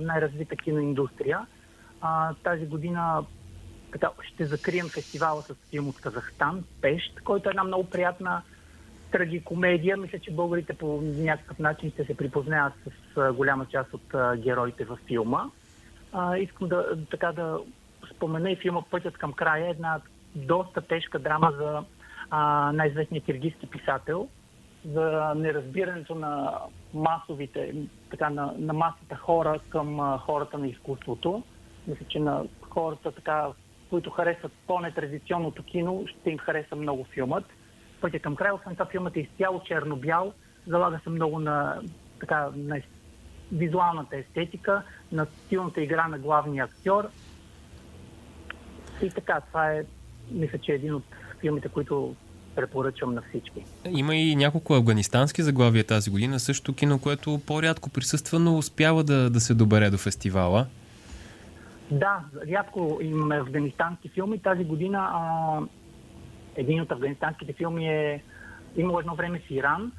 най-развита 0.00 0.56
киноиндустрия. 0.56 1.46
А, 2.00 2.34
тази 2.44 2.66
година 2.66 3.24
така, 3.92 4.08
ще 4.34 4.44
закрием 4.44 4.88
фестивала 4.88 5.42
с 5.42 5.54
филм 5.70 5.88
от 5.88 6.00
Казахстан, 6.00 6.64
Пещ, 6.80 7.20
който 7.24 7.48
е 7.48 7.50
една 7.50 7.64
много 7.64 7.90
приятна 7.90 8.42
трагикомедия. 9.10 9.96
Мисля, 9.96 10.18
че 10.18 10.30
българите 10.30 10.74
по 10.74 11.00
някакъв 11.02 11.58
начин 11.58 11.90
ще 11.90 12.04
се 12.04 12.16
припознаят 12.16 12.72
с 13.14 13.32
голяма 13.32 13.66
част 13.66 13.94
от 13.94 14.14
героите 14.36 14.84
във 14.84 14.98
филма. 15.06 15.44
А, 16.12 16.36
искам 16.36 16.68
да, 16.68 16.86
така 17.10 17.32
да 17.32 17.58
спомена 18.22 18.50
и 18.50 18.56
филма 18.56 18.82
Пътят 18.90 19.18
към 19.18 19.32
края, 19.32 19.70
една 19.70 20.00
доста 20.34 20.80
тежка 20.80 21.18
драма 21.18 21.52
за 21.58 21.84
а, 22.30 22.72
най-известния 22.72 23.22
киргизски 23.22 23.66
писател, 23.66 24.28
за 24.84 25.32
неразбирането 25.36 26.14
на 26.14 26.58
масовите, 26.94 27.74
така, 28.10 28.30
на, 28.30 28.54
на 28.58 28.72
масата 28.72 29.16
хора 29.16 29.60
към 29.68 30.00
а, 30.00 30.18
хората 30.18 30.58
на 30.58 30.66
изкуството. 30.66 31.42
Мисля, 31.86 32.06
че 32.08 32.20
на 32.20 32.44
хората 32.60 33.12
така 33.12 33.46
които 33.90 34.10
харесват 34.10 34.52
по-нетрадиционното 34.66 35.62
кино, 35.62 36.04
ще 36.06 36.30
им 36.30 36.38
хареса 36.38 36.76
много 36.76 37.04
филмът. 37.04 37.44
Пътя 38.00 38.18
към 38.18 38.36
края, 38.36 38.54
освен 38.54 38.72
това 38.72 38.86
филмът 38.86 39.16
е 39.16 39.20
изцяло 39.20 39.60
черно-бял, 39.60 40.32
залага 40.66 41.00
се 41.04 41.10
много 41.10 41.38
на, 41.38 41.80
така, 42.20 42.50
на 42.56 42.80
визуалната 43.52 44.16
естетика, 44.16 44.82
на 45.12 45.26
силната 45.48 45.80
игра 45.80 46.08
на 46.08 46.18
главния 46.18 46.64
актьор. 46.64 47.08
И 49.02 49.10
така, 49.10 49.40
това 49.40 49.72
е, 49.72 49.84
мисля, 50.30 50.58
че 50.58 50.72
е 50.72 50.74
един 50.74 50.94
от 50.94 51.04
филмите, 51.40 51.68
които 51.68 52.14
препоръчвам 52.54 53.14
на 53.14 53.22
всички. 53.28 53.64
Има 53.90 54.14
и 54.16 54.36
няколко 54.36 54.74
афганистански 54.74 55.42
заглавия 55.42 55.84
тази 55.84 56.10
година, 56.10 56.40
също 56.40 56.74
кино, 56.74 57.00
което 57.00 57.40
по-рядко 57.46 57.90
присъства, 57.90 58.38
но 58.38 58.56
успява 58.56 59.04
да, 59.04 59.30
да 59.30 59.40
се 59.40 59.54
добере 59.54 59.90
до 59.90 59.98
фестивала. 59.98 60.66
Да, 61.90 62.20
рядко 62.50 62.98
имаме 63.02 63.36
афганистански 63.36 64.08
филми. 64.08 64.38
Тази 64.38 64.64
година 64.64 64.98
а, 65.12 65.58
един 66.56 66.80
от 66.80 66.92
афганистанските 66.92 67.52
филми 67.52 67.88
е 67.88 68.22
имало 68.76 69.00
едно 69.00 69.14
време 69.14 69.42
с 69.48 69.50
Иран, 69.50 69.92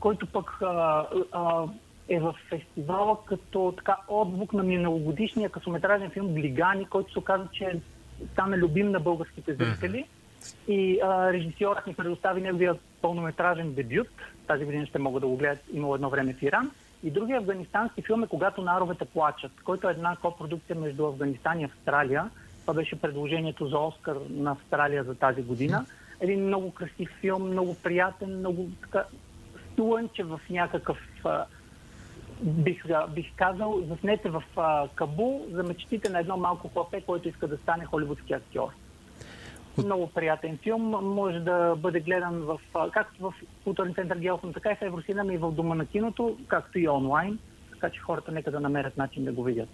който 0.00 0.26
пък 0.26 0.58
а, 0.62 1.06
а, 1.32 1.64
е 2.08 2.20
в 2.20 2.34
фестивала 2.50 3.16
като 3.24 3.74
така 3.76 3.96
отзвук 4.08 4.52
на 4.52 4.62
миналогодишния 4.62 5.50
късометражен 5.50 6.10
филм 6.10 6.34
Блигани, 6.34 6.86
който 6.86 7.12
се 7.12 7.18
оказа, 7.18 7.48
че 7.52 7.80
стана 8.32 8.56
любим 8.56 8.90
на 8.90 9.00
българските 9.00 9.54
зрители. 9.54 10.06
И 10.68 11.00
а, 11.04 11.32
режисьорът 11.32 11.86
ни 11.86 11.94
предостави 11.94 12.40
неговия 12.40 12.74
пълнометражен 13.02 13.74
дебют. 13.74 14.08
Тази 14.46 14.64
година 14.64 14.86
ще 14.86 14.98
могат 14.98 15.20
да 15.20 15.26
го 15.26 15.36
гледат. 15.36 15.64
Имало 15.72 15.94
едно 15.94 16.10
време 16.10 16.34
в 16.34 16.42
Иран. 16.42 16.70
И 17.02 17.10
другия 17.10 17.38
афганистански 17.38 18.02
филм 18.02 18.22
е 18.22 18.26
Когато 18.26 18.62
наровете 18.62 19.04
плачат, 19.04 19.52
който 19.64 19.88
е 19.88 19.92
една 19.92 20.16
копродукция 20.16 20.76
между 20.76 21.06
Афганистан 21.06 21.60
и 21.60 21.64
Австралия. 21.64 22.30
Това 22.60 22.74
беше 22.74 23.00
предложението 23.00 23.66
за 23.66 23.78
Оскар 23.78 24.16
на 24.30 24.50
Австралия 24.50 25.04
за 25.04 25.14
тази 25.14 25.42
година. 25.42 25.86
Един 26.20 26.46
много 26.46 26.70
красив 26.70 27.10
филм, 27.20 27.42
много 27.42 27.76
приятен, 27.82 28.38
много 28.38 28.68
така 28.82 29.04
стулънче 29.72 30.22
в 30.22 30.40
някакъв 30.50 30.98
бих, 32.42 32.84
бих 33.14 33.26
казал, 33.36 33.82
заснете 33.88 34.30
в 34.30 34.42
а, 34.56 34.88
Кабул 34.94 35.46
за 35.52 35.62
мечтите 35.62 36.08
на 36.08 36.20
едно 36.20 36.36
малко 36.36 36.68
хлапе, 36.68 37.00
който 37.00 37.28
иска 37.28 37.48
да 37.48 37.56
стане 37.56 37.84
холивудски 37.84 38.32
актьор. 38.32 38.68
Много 39.84 40.06
приятен 40.06 40.58
филм. 40.62 40.82
Може 41.14 41.40
да 41.40 41.74
бъде 41.78 42.00
гледан 42.00 42.40
в, 42.40 42.58
както 42.92 43.22
в 43.22 43.34
културен 43.64 43.94
център 43.94 44.16
Гелфон, 44.16 44.52
така 44.52 44.70
и 44.70 44.74
в 44.74 44.82
Евросинема 44.82 45.34
и 45.34 45.36
в 45.36 45.52
Дома 45.52 45.74
на 45.74 45.86
киното, 45.86 46.38
както 46.48 46.78
и 46.78 46.88
онлайн. 46.88 47.38
Така 47.70 47.90
че 47.90 48.00
хората 48.00 48.32
нека 48.32 48.50
да 48.50 48.60
намерят 48.60 48.96
начин 48.96 49.24
да 49.24 49.32
го 49.32 49.44
видят. 49.44 49.68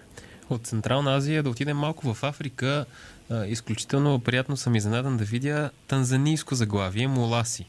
От 0.51 0.67
Централна 0.67 1.15
Азия 1.15 1.43
да 1.43 1.51
отидем 1.51 1.77
малко 1.77 2.15
в 2.15 2.25
Африка. 2.25 2.85
Изключително 3.47 4.21
приятно 4.21 4.57
съм 4.57 4.75
изненадан 4.75 5.17
да 5.17 5.25
видя 5.25 5.71
танзанийско 5.89 6.55
заглавие 6.55 7.09
Моласи 7.09 7.67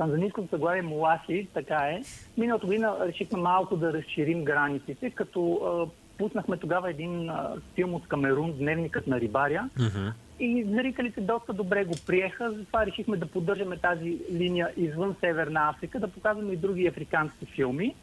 танзанийското 0.00 0.48
заглавие 0.52 0.82
Муласи, 0.82 1.48
така 1.54 1.74
е. 1.74 2.02
Миналата 2.38 2.66
година 2.66 2.96
решихме 3.00 3.40
малко 3.40 3.76
да 3.76 3.92
разширим 3.92 4.44
границите, 4.44 5.10
като 5.10 5.52
а, 5.54 5.86
пуснахме 6.18 6.56
тогава 6.56 6.90
един 6.90 7.30
а, 7.30 7.52
филм 7.74 7.94
от 7.94 8.08
Камерун, 8.08 8.52
Дневникът 8.52 9.06
на 9.06 9.20
рибаря. 9.20 9.68
Uh-huh. 9.78 10.12
И 10.40 10.64
зрителите 10.64 11.20
доста 11.20 11.52
добре 11.52 11.84
го 11.84 11.94
приеха, 12.06 12.50
затова 12.50 12.86
решихме 12.86 13.16
да 13.16 13.26
поддържаме 13.26 13.76
тази 13.76 14.18
линия 14.32 14.70
извън 14.76 15.16
Северна 15.20 15.68
Африка, 15.68 16.00
да 16.00 16.08
показваме 16.08 16.52
и 16.52 16.56
други 16.56 16.86
африкански 16.86 17.46
филми. 17.46 17.94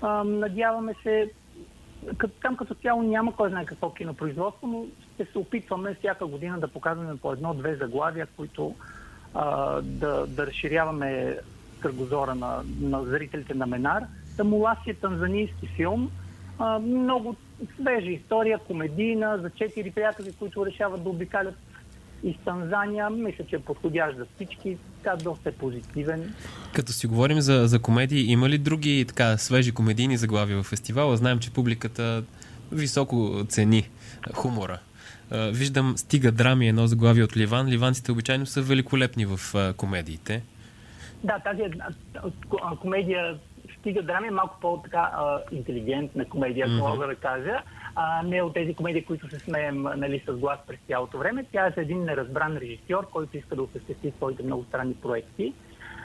А, 0.00 0.24
надяваме 0.24 0.94
се, 1.02 1.30
като, 2.16 2.34
там 2.42 2.56
като 2.56 2.74
цяло 2.74 3.02
няма 3.02 3.36
кой 3.36 3.50
знае 3.50 3.64
какво 3.64 3.90
кинопроизводство, 3.92 4.66
но 4.66 4.86
ще 5.14 5.32
се 5.32 5.38
опитваме 5.38 5.94
всяка 5.94 6.26
година 6.26 6.60
да 6.60 6.68
показваме 6.68 7.16
по 7.16 7.32
едно-две 7.32 7.74
заглавия, 7.74 8.26
които 8.36 8.74
а, 9.34 9.80
да, 9.82 10.26
да 10.26 10.46
разширяваме 10.46 11.36
кръгозора 11.80 12.34
на, 12.34 12.62
на 12.80 13.04
зрителите 13.04 13.54
на 13.54 13.66
Менар. 13.66 14.02
Тамуласи 14.36 14.94
танзанийски 14.94 15.66
филм, 15.66 16.10
а, 16.58 16.78
много 16.78 17.36
свежа 17.80 18.10
история, 18.10 18.58
комедийна, 18.58 19.38
за 19.38 19.50
четири 19.50 19.90
приятели, 19.90 20.32
които 20.38 20.66
решават 20.66 21.02
да 21.02 21.10
обикалят 21.10 21.54
из 22.22 22.34
Танзания. 22.44 23.10
Мисля, 23.10 23.44
че 23.46 23.56
е 23.56 23.58
подходящ 23.58 24.16
за 24.16 24.26
всички. 24.34 24.78
Така 25.02 25.16
доста 25.16 25.48
е 25.48 25.52
позитивен. 25.52 26.34
Като 26.72 26.92
си 26.92 27.06
говорим 27.06 27.40
за, 27.40 27.66
за 27.66 27.78
комедии, 27.78 28.32
има 28.32 28.48
ли 28.48 28.58
други 28.58 29.04
така 29.08 29.36
свежи 29.38 29.72
комедийни 29.72 30.16
заглавия 30.16 30.62
в 30.62 30.66
фестивала? 30.66 31.16
Знаем, 31.16 31.38
че 31.38 31.52
публиката 31.52 32.24
високо 32.72 33.44
цени 33.48 33.90
хумора 34.34 34.78
виждам 35.52 35.96
стига 35.96 36.32
драми 36.32 36.68
едно 36.68 36.86
заглавие 36.86 37.24
от 37.24 37.36
Ливан. 37.36 37.68
Ливанците 37.68 38.12
обичайно 38.12 38.46
са 38.46 38.62
великолепни 38.62 39.26
в 39.26 39.38
комедиите. 39.76 40.42
Да, 41.24 41.38
тази 41.38 41.62
една 41.62 41.88
комедия 42.80 43.38
стига 43.78 44.02
драми 44.02 44.28
е 44.28 44.30
малко 44.30 44.58
по-така 44.60 45.10
интелигентна 45.52 46.24
комедия, 46.24 46.68
mm-hmm. 46.68 46.88
мога 46.88 47.06
да 47.06 47.14
кажа. 47.14 47.62
А, 47.94 48.22
не 48.22 48.42
от 48.42 48.54
тези 48.54 48.74
комедии, 48.74 49.04
които 49.04 49.30
се 49.30 49.38
смеем 49.38 49.82
нали, 49.82 50.22
с 50.28 50.32
глас 50.32 50.58
през 50.66 50.78
цялото 50.86 51.18
време. 51.18 51.44
Тя 51.52 51.66
е 51.66 51.72
един 51.76 52.04
неразбран 52.04 52.56
режисьор, 52.56 53.10
който 53.10 53.36
иска 53.36 53.56
да 53.56 53.62
осъществи 53.62 54.12
своите 54.16 54.42
много 54.42 54.64
странни 54.64 54.94
проекти. 54.94 55.54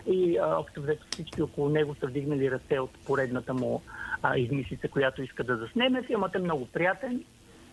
И 0.07 0.39
общо 0.41 0.81
взето 0.81 1.05
всички 1.09 1.41
около 1.41 1.69
него 1.69 1.95
са 2.00 2.07
вдигнали 2.07 2.51
ръце 2.51 2.79
от 2.79 2.91
поредната 3.05 3.53
му 3.53 3.81
а, 4.24 4.38
измислица, 4.38 4.88
която 4.88 5.24
иска 5.24 5.43
да 5.43 5.57
заснеме. 5.57 6.03
Филмът 6.03 6.36
е 6.36 6.39
много 6.39 6.65
приятен. 6.65 7.24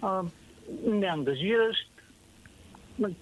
А, 0.02 0.22
неангажиращ. 0.86 1.90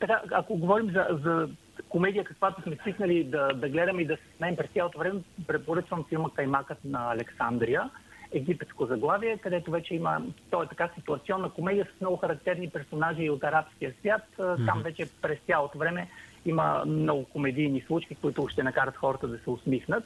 Така, 0.01 0.23
ако 0.31 0.57
говорим 0.57 0.91
за, 0.91 1.07
за 1.11 1.49
комедия, 1.89 2.25
каквато 2.25 2.63
сме 2.63 2.77
свикнали 2.83 3.25
да, 3.25 3.49
да 3.49 3.69
гледаме 3.69 4.03
и 4.03 4.07
да 4.07 4.17
се 4.17 4.23
знаем 4.37 4.57
през 4.57 4.71
цялото 4.71 4.99
време, 4.99 5.21
препоръчвам 5.47 6.05
филма 6.09 6.29
Каймакът 6.35 6.79
на 6.85 7.13
Александрия, 7.13 7.91
египетско 8.33 8.87
заглавие, 8.87 9.39
където 9.39 9.71
вече 9.71 9.95
има, 9.95 10.23
то 10.51 10.63
е 10.63 10.67
така 10.67 10.91
ситуационна 10.95 11.51
комедия 11.51 11.89
с 11.97 12.01
много 12.01 12.17
характерни 12.17 12.71
персонажи 12.71 13.31
от 13.31 13.45
арабския 13.45 13.95
свят. 14.01 14.23
Mm-hmm. 14.39 14.67
Там 14.67 14.83
вече 14.83 15.07
през 15.23 15.39
цялото 15.47 15.79
време 15.79 16.09
има 16.47 16.83
много 16.87 17.25
комедийни 17.25 17.81
случки, 17.81 18.15
които 18.15 18.49
ще 18.49 18.63
накарат 18.63 18.97
хората 18.97 19.29
да 19.29 19.39
се 19.39 19.51
усмихнат. 19.51 20.05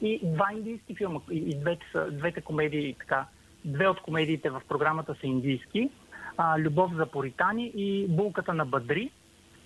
И 0.00 0.20
два 0.22 0.48
индийски 0.52 0.94
филма, 0.94 1.20
и 1.30 1.54
двете, 1.54 1.86
са, 1.92 2.10
двете 2.10 2.40
комедии, 2.40 2.96
така, 2.98 3.26
две 3.64 3.88
от 3.88 4.00
комедиите 4.00 4.50
в 4.50 4.62
програмата 4.68 5.14
са 5.20 5.26
индийски 5.26 5.90
а, 6.38 6.58
Любов 6.58 6.94
за 6.94 7.06
поритани 7.06 7.72
и 7.74 8.06
Булката 8.08 8.54
на 8.54 8.66
Бадри. 8.66 9.10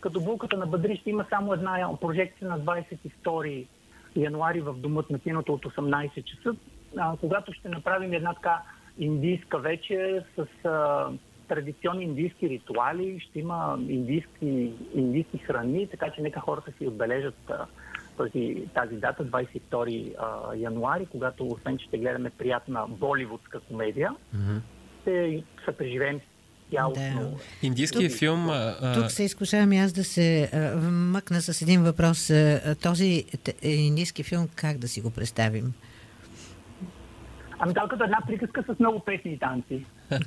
Като 0.01 0.21
Булката 0.21 0.57
на 0.57 0.67
Бадри 0.67 0.97
ще 0.97 1.11
има 1.11 1.27
само 1.31 1.53
една 1.53 1.99
прожекция 2.01 2.49
на 2.49 2.61
22 2.61 3.67
януари 4.17 4.61
в 4.61 4.75
Домът 4.75 5.11
на 5.11 5.19
киното 5.19 5.53
от 5.53 5.65
18 5.65 6.25
часа, 6.25 6.57
а, 6.99 7.17
когато 7.21 7.53
ще 7.53 7.69
направим 7.69 8.13
една 8.13 8.35
така 8.35 8.63
индийска 8.99 9.59
вечер 9.59 10.25
с 10.37 10.69
а, 10.69 11.09
традиционни 11.49 12.05
индийски 12.05 12.49
ритуали, 12.49 13.21
ще 13.21 13.39
има 13.39 13.79
индийски, 13.89 14.73
индийски 14.95 15.39
храни, 15.39 15.87
така 15.87 16.11
че 16.11 16.23
нека 16.23 16.41
хората 16.41 16.73
си 16.73 16.87
отбележат 16.87 17.51
а, 17.51 17.67
тази, 18.17 18.69
тази 18.75 18.97
дата, 18.97 19.25
22 19.25 20.15
а, 20.19 20.55
януари, 20.57 21.07
когато 21.07 21.47
освен, 21.47 21.79
че 21.79 21.85
ще 21.85 21.99
гледаме 21.99 22.31
приятна 22.31 22.87
боливудска 22.89 23.61
комедия, 23.61 24.11
mm-hmm. 24.37 24.61
ще 25.01 25.43
се 25.65 25.77
преживеем 25.77 26.21
Да. 26.73 27.31
Индийският 27.63 28.13
филм... 28.13 28.51
А... 28.51 28.93
Тук 28.95 29.11
се 29.11 29.23
изкушавам 29.23 29.73
аз 29.73 29.93
да 29.93 30.05
се 30.05 30.51
а, 30.53 30.77
мъкна 30.91 31.43
с 31.43 31.63
един 31.63 31.83
въпрос. 31.83 32.31
А, 32.31 32.77
този 32.83 33.25
е, 33.63 33.71
индийски 33.71 34.23
филм 34.23 34.49
как 34.55 34.79
да 34.79 34.89
си 34.89 35.01
го 35.01 35.11
представим? 35.11 35.73
Ами 37.59 37.73
да, 37.73 37.87
като 37.91 38.05
една 38.05 38.19
приказка 38.27 38.63
с 38.63 38.79
много 38.81 39.01
песни 39.01 39.33
и 39.33 39.39
танци. 39.39 39.85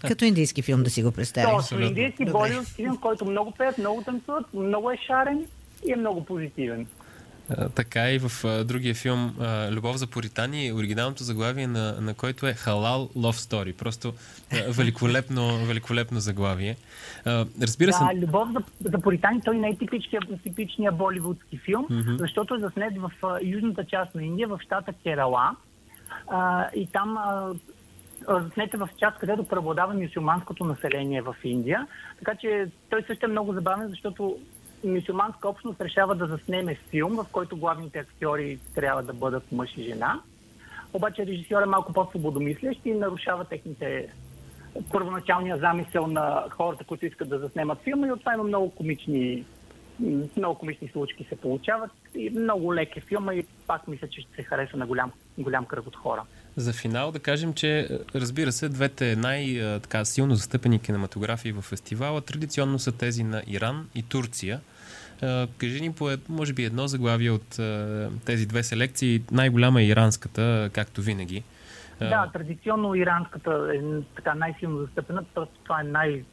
Като 0.07 0.25
индийски 0.25 0.61
филм 0.61 0.83
да 0.83 0.89
си 0.89 1.03
го 1.03 1.11
представим. 1.11 1.57
Точно, 1.57 1.81
индийски 1.81 2.25
боливудски 2.25 2.73
филм, 2.73 2.97
който 2.97 3.25
много 3.25 3.51
пеят, 3.51 3.77
много 3.77 4.01
танцуват, 4.01 4.53
много 4.53 4.91
е 4.91 4.97
шарен 5.07 5.45
и 5.87 5.91
е 5.91 5.95
много 5.95 6.25
позитивен 6.25 6.87
така 7.75 8.11
и 8.11 8.19
в 8.19 8.45
а, 8.45 8.63
другия 8.63 8.95
филм 8.95 9.35
а, 9.39 9.71
Любов 9.71 9.97
за 9.97 10.07
Поритани, 10.07 10.71
оригиналното 10.73 11.23
заглавие 11.23 11.67
на, 11.67 12.01
на 12.01 12.13
който 12.13 12.47
е 12.47 12.53
Халал 12.53 13.09
Love 13.17 13.49
Story. 13.49 13.73
Просто 13.73 14.13
а, 14.51 14.71
великолепно, 14.71 15.57
великолепно 15.67 16.19
заглавие. 16.19 16.75
А, 17.25 17.45
разбира 17.61 17.93
се. 17.93 18.03
Да, 18.03 18.25
Любов 18.25 18.49
за, 18.51 18.89
за 18.91 19.01
Поритани, 19.01 19.41
той 19.41 19.57
не 19.57 19.69
е 19.69 19.77
типичния, 19.77 20.21
типичния 20.43 20.91
боливудски 20.91 21.57
филм, 21.57 21.87
mm-hmm. 21.89 22.17
защото 22.17 22.55
е 22.55 22.59
заснет 22.59 22.97
в 22.97 23.11
а, 23.23 23.39
южната 23.43 23.85
част 23.85 24.15
на 24.15 24.23
Индия, 24.23 24.47
в 24.47 24.59
щата 24.63 24.93
Керала. 25.03 25.55
А, 26.27 26.69
и 26.75 26.87
там 26.87 27.17
а, 27.17 27.53
заснете 28.27 28.77
в 28.77 28.89
част, 28.99 29.17
където 29.17 29.43
преобладава 29.43 29.93
мюсюлманското 29.93 30.65
население 30.65 31.21
в 31.21 31.35
Индия. 31.43 31.87
Така 32.19 32.35
че 32.35 32.67
той 32.89 33.03
също 33.07 33.25
е 33.25 33.29
много 33.29 33.53
забавен, 33.53 33.89
защото 33.89 34.37
мусулманска 34.83 35.49
общност 35.49 35.81
решава 35.81 36.15
да 36.15 36.27
заснеме 36.27 36.75
филм, 36.75 37.15
в 37.15 37.25
който 37.31 37.57
главните 37.57 37.99
актьори 37.99 38.59
трябва 38.75 39.03
да 39.03 39.13
бъдат 39.13 39.51
мъж 39.51 39.77
и 39.77 39.83
жена. 39.83 40.21
Обаче 40.93 41.25
режисьор 41.25 41.61
е 41.61 41.65
малко 41.65 41.93
по-свободомислящ 41.93 42.85
и 42.85 42.93
нарушава 42.93 43.45
техните 43.45 44.13
първоначалния 44.91 45.57
замисъл 45.57 46.07
на 46.07 46.45
хората, 46.49 46.83
които 46.83 47.05
искат 47.05 47.29
да 47.29 47.39
заснемат 47.39 47.81
филма 47.83 48.07
и 48.07 48.11
от 48.11 48.19
това 48.19 48.33
има 48.33 48.43
много 48.43 48.69
комични 48.69 49.45
много 50.37 50.59
комични 50.59 50.87
случки 50.87 51.25
се 51.29 51.35
получават 51.35 51.91
и 52.15 52.29
много 52.29 52.75
лек 52.75 52.97
е 52.97 53.01
филма 53.01 53.33
и 53.33 53.45
пак 53.67 53.87
мисля, 53.87 54.07
че 54.07 54.21
ще 54.21 54.35
се 54.35 54.43
хареса 54.43 54.77
на 54.77 54.85
голям, 54.85 55.11
голям 55.37 55.65
кръг 55.65 55.87
от 55.87 55.95
хора. 55.95 56.23
За 56.55 56.73
финал 56.73 57.11
да 57.11 57.19
кажем, 57.19 57.53
че 57.53 57.89
разбира 58.15 58.51
се, 58.51 58.69
двете 58.69 59.15
най-силно 59.15 60.35
застъпени 60.35 60.79
кинематографии 60.79 61.51
в 61.51 61.61
фестивала 61.61 62.21
традиционно 62.21 62.79
са 62.79 62.91
тези 62.91 63.23
на 63.23 63.43
Иран 63.47 63.89
и 63.95 64.03
Турция– 64.03 64.61
кажи 65.57 65.81
ни 65.81 65.93
по, 65.93 66.09
може 66.29 66.53
би, 66.53 66.63
едно 66.63 66.87
заглавие 66.87 67.31
от 67.31 67.59
тези 68.25 68.45
две 68.45 68.63
селекции. 68.63 69.21
Най-голяма 69.31 69.81
е 69.81 69.85
иранската, 69.85 70.69
както 70.73 71.01
винаги. 71.01 71.43
Да, 71.99 72.29
традиционно 72.33 72.95
иранската 72.95 73.71
е 73.73 73.79
така 74.15 74.35
най-силно 74.35 74.77
застъпена, 74.77 75.23
това 75.63 75.81
е 75.81 75.83
най- 75.83 76.23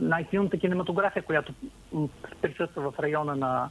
най-силната 0.00 0.58
кинематография, 0.58 1.22
която 1.22 1.52
присъства 2.42 2.90
в 2.90 2.98
района 2.98 3.36
на 3.36 3.70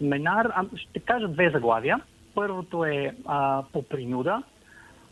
Менар. 0.00 0.52
А, 0.54 0.64
ще 0.76 1.00
кажа 1.00 1.28
две 1.28 1.50
заглавия. 1.50 2.00
Първото 2.34 2.84
е 2.84 3.16
а, 3.26 3.62
по 3.72 3.82
принуда. 3.82 4.42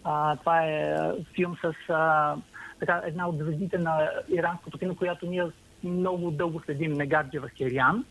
А, 0.04 0.37
това 0.37 0.62
е 0.62 0.97
филм 1.35 1.56
с 1.64 1.75
а, 1.92 2.35
така, 2.80 3.02
една 3.06 3.28
от 3.28 3.38
звездите 3.38 3.78
на 3.78 4.11
иранското 4.28 4.78
кино, 4.78 4.97
която 4.97 5.26
ние 5.26 5.44
много 5.85 6.30
дълго 6.30 6.61
следим, 6.61 6.92
Мегаджева 6.92 7.49
Хериан. 7.49 8.04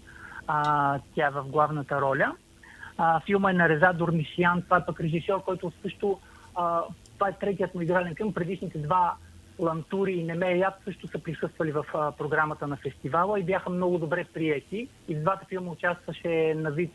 А, 0.48 1.00
тя 1.16 1.28
е 1.28 1.32
в 1.32 1.44
главната 1.44 2.02
роля. 2.02 2.36
А, 2.98 3.20
филма 3.20 3.50
е 3.50 3.54
на 3.54 3.70
Реза 3.70 3.94
Дормишиян, 3.94 4.62
това 4.62 4.78
е 4.78 4.86
пък 4.86 5.00
режисьор, 5.00 5.44
който 5.44 5.72
също 5.82 6.20
а, 6.56 6.82
това 7.24 7.32
е 7.32 7.40
третият 7.40 7.76
му 7.76 7.82
игрален 7.82 8.16
филм. 8.16 8.34
Предишните 8.34 8.78
два 8.78 9.16
Лантури 9.60 10.12
и 10.14 10.24
Немеят 10.24 10.74
също 10.86 11.08
са 11.08 11.20
присъствали 11.20 11.72
в 11.72 11.86
а, 11.94 12.12
програмата 12.12 12.68
на 12.68 12.76
фестивала 12.76 13.40
и 13.40 13.44
бяха 13.44 13.70
много 13.70 13.98
добре 13.98 14.26
приети. 14.34 14.88
И 15.08 15.16
в 15.16 15.22
двата 15.22 15.46
филма 15.46 15.72
участваше 15.72 16.54
Навид 16.58 16.94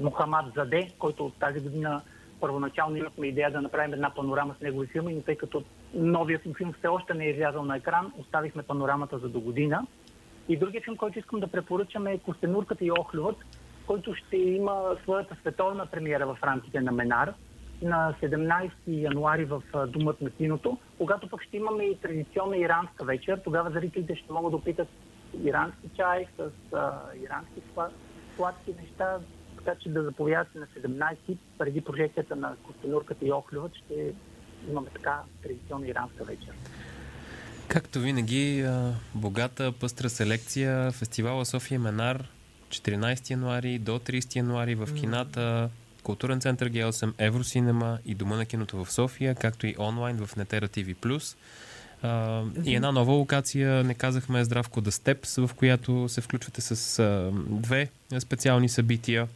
Мухамад 0.00 0.46
Заде, 0.56 0.88
който 0.98 1.26
от 1.26 1.34
тази 1.38 1.60
година 1.60 2.00
първоначално 2.40 2.96
имахме 2.96 3.26
идея 3.26 3.50
да 3.50 3.60
направим 3.60 3.92
една 3.92 4.10
панорама 4.10 4.54
с 4.58 4.62
негови 4.62 4.86
филми, 4.86 5.14
но 5.14 5.20
тъй 5.20 5.36
като 5.36 5.64
новият 5.94 6.46
му 6.46 6.54
филм 6.54 6.72
все 6.78 6.88
още 6.88 7.14
не 7.14 7.24
е 7.24 7.30
излязъл 7.30 7.64
на 7.64 7.76
екран, 7.76 8.12
оставихме 8.18 8.62
панорамата 8.62 9.18
за 9.18 9.28
до 9.28 9.40
година. 9.40 9.86
И 10.48 10.56
другия 10.56 10.82
филм, 10.82 10.96
който 10.96 11.18
искам 11.18 11.40
да 11.40 11.46
препоръчам 11.46 12.06
е 12.06 12.18
Костенурката 12.18 12.84
и 12.84 12.92
Охлювът, 12.92 13.36
който 13.86 14.14
ще 14.14 14.36
има 14.36 14.96
своята 15.02 15.36
световна 15.40 15.86
премиера 15.86 16.26
в 16.26 16.38
рамките 16.42 16.80
на 16.80 16.92
Менар 16.92 17.34
на 17.82 18.14
17 18.22 18.70
януари 18.86 19.44
в 19.44 19.62
Думът 19.86 20.20
на 20.20 20.30
киното, 20.30 20.78
когато 20.98 21.28
пък 21.28 21.42
ще 21.42 21.56
имаме 21.56 21.84
и 21.84 21.98
традиционна 21.98 22.56
иранска 22.56 23.04
вечер. 23.04 23.40
Тогава 23.44 23.70
зрителите 23.70 24.16
ще 24.16 24.32
могат 24.32 24.50
да 24.50 24.56
опитат 24.56 24.88
ирански 25.44 25.88
чай 25.96 26.26
с 26.36 26.50
а, 26.76 26.92
ирански 27.24 27.62
сладки 28.36 28.74
неща, 28.82 29.18
така 29.56 29.74
че 29.82 29.88
да 29.88 30.02
заповядате 30.02 30.58
на 30.58 30.66
17 30.66 31.36
преди 31.58 31.80
прожекцията 31.80 32.36
на 32.36 32.56
Костенурката 32.62 33.26
и 33.26 33.32
Охлювът 33.32 33.74
ще 33.74 34.12
имаме 34.70 34.88
така 34.94 35.20
традиционна 35.42 35.86
иранска 35.88 36.24
вечер. 36.24 36.52
Както 37.68 38.00
винаги, 38.00 38.66
богата, 39.14 39.72
пъстра 39.80 40.08
селекция, 40.08 40.92
фестивала 40.92 41.44
София 41.44 41.80
Менар, 41.80 42.24
14 42.68 43.30
януари 43.30 43.78
до 43.78 43.98
30 43.98 44.36
януари 44.36 44.74
в 44.74 44.94
кината, 44.94 45.70
Културен 46.08 46.40
център 46.40 46.70
Г8, 46.70 47.14
Евросинема 47.18 47.98
и 48.04 48.14
Дома 48.14 48.36
на 48.36 48.46
киното 48.46 48.84
в 48.84 48.92
София, 48.92 49.34
както 49.34 49.66
и 49.66 49.74
онлайн 49.78 50.26
в 50.26 50.36
Нетера 50.36 50.68
TV+. 50.68 50.94
Uh, 52.04 52.64
и 52.64 52.74
една 52.74 52.92
нова 52.92 53.12
локация, 53.12 53.84
не 53.84 53.94
казахме 53.94 54.44
Здравко 54.44 54.80
да 54.80 54.92
Степс, 54.92 55.36
в 55.36 55.50
която 55.56 56.08
се 56.08 56.20
включвате 56.20 56.60
с 56.60 57.02
uh, 57.02 57.30
две 57.48 57.88
специални 58.18 58.68
събития. 58.68 59.28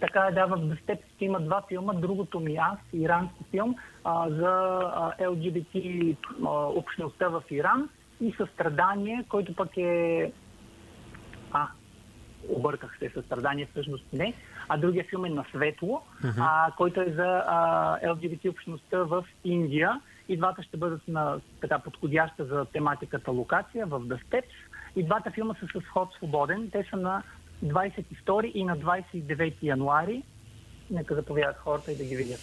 Така 0.00 0.26
е, 0.30 0.32
да, 0.32 0.46
в 0.46 0.56
The 0.58 0.78
Steps 0.82 1.02
има 1.20 1.40
два 1.40 1.62
филма. 1.68 1.92
Другото 1.92 2.40
ми 2.40 2.56
аз, 2.56 2.78
ирански 2.92 3.44
филм, 3.50 3.74
а, 4.04 4.30
за 4.30 4.80
а, 4.94 5.12
LGBT 5.20 6.16
а, 6.44 6.48
общността 6.66 7.28
в 7.28 7.42
Иран 7.50 7.88
и 8.20 8.34
състрадание, 8.38 9.24
който 9.28 9.54
пък 9.54 9.76
е... 9.76 10.32
А, 11.52 11.68
обърках 12.48 12.98
се, 12.98 13.10
състрадание 13.14 13.68
всъщност 13.70 14.04
не. 14.12 14.34
А 14.68 14.76
другия 14.76 15.04
филм 15.04 15.24
е 15.24 15.30
На 15.30 15.44
светло, 15.54 16.02
uh-huh. 16.22 16.34
а, 16.38 16.72
който 16.76 17.00
е 17.00 17.10
за 17.10 17.42
а, 17.46 17.98
LGBT 18.00 18.50
общността 18.50 18.98
в 18.98 19.24
Индия. 19.44 20.00
И 20.28 20.36
двата 20.36 20.62
ще 20.62 20.76
бъдат 20.76 21.08
на 21.08 21.40
така 21.60 21.78
подходяща 21.78 22.44
за 22.44 22.64
тематиката 22.64 23.30
локация 23.30 23.86
в 23.86 24.00
The 24.00 24.18
Steps. 24.24 24.52
И 24.96 25.02
двата 25.02 25.30
филма 25.30 25.54
са 25.54 25.80
с 25.80 25.86
ход 25.86 26.08
свободен. 26.14 26.68
Те 26.72 26.86
са 26.90 26.96
на 26.96 27.22
22 27.64 28.44
и 28.44 28.64
на 28.64 28.78
29 28.78 29.54
януари. 29.62 30.22
Нека 30.90 31.14
заповядат 31.14 31.56
хората 31.56 31.92
и 31.92 31.96
да 31.96 32.04
ги 32.04 32.16
видят. 32.16 32.40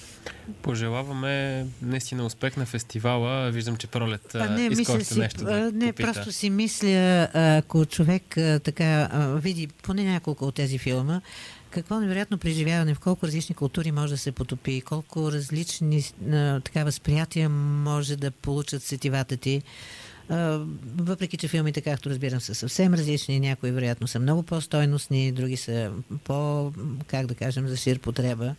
Пожелаваме 0.62 1.65
наистина 1.81 2.25
успех 2.25 2.58
на 2.58 2.65
фестивала. 2.65 3.51
Виждам, 3.51 3.77
че 3.77 3.88
пролет 3.88 4.36
а, 4.36 4.49
не, 4.49 4.65
иска 4.65 4.91
още 4.91 5.03
си, 5.05 5.19
нещо 5.19 5.43
да 5.43 5.71
Не, 5.71 5.91
попита. 5.91 6.13
просто 6.13 6.31
си 6.31 6.49
мисля, 6.49 7.27
ако 7.34 7.86
човек 7.86 8.23
така 8.63 9.10
види 9.41 9.67
поне 9.67 10.03
няколко 10.03 10.45
от 10.45 10.55
тези 10.55 10.77
филма, 10.77 11.21
какво 11.69 11.99
невероятно 11.99 12.38
преживяване, 12.38 12.93
в 12.93 12.99
колко 12.99 13.27
различни 13.27 13.55
култури 13.55 13.91
може 13.91 14.13
да 14.13 14.17
се 14.17 14.31
потопи, 14.31 14.81
колко 14.81 15.31
различни 15.31 16.03
така 16.63 16.84
възприятия 16.84 17.49
може 17.49 18.15
да 18.15 18.31
получат 18.31 18.84
сетивата 18.84 19.38
ти 19.38 19.62
въпреки, 20.97 21.38
че 21.38 21.47
филмите, 21.47 21.81
както 21.81 22.09
разбирам, 22.09 22.39
са 22.39 22.55
съвсем 22.55 22.93
различни, 22.93 23.39
някои 23.39 23.71
вероятно 23.71 24.07
са 24.07 24.19
много 24.19 24.43
по-стойностни, 24.43 25.31
други 25.31 25.57
са 25.57 25.91
по, 26.23 26.71
как 27.07 27.25
да 27.25 27.35
кажем, 27.35 27.67
за 27.67 27.77
шир 27.77 27.99
потреба. 27.99 28.55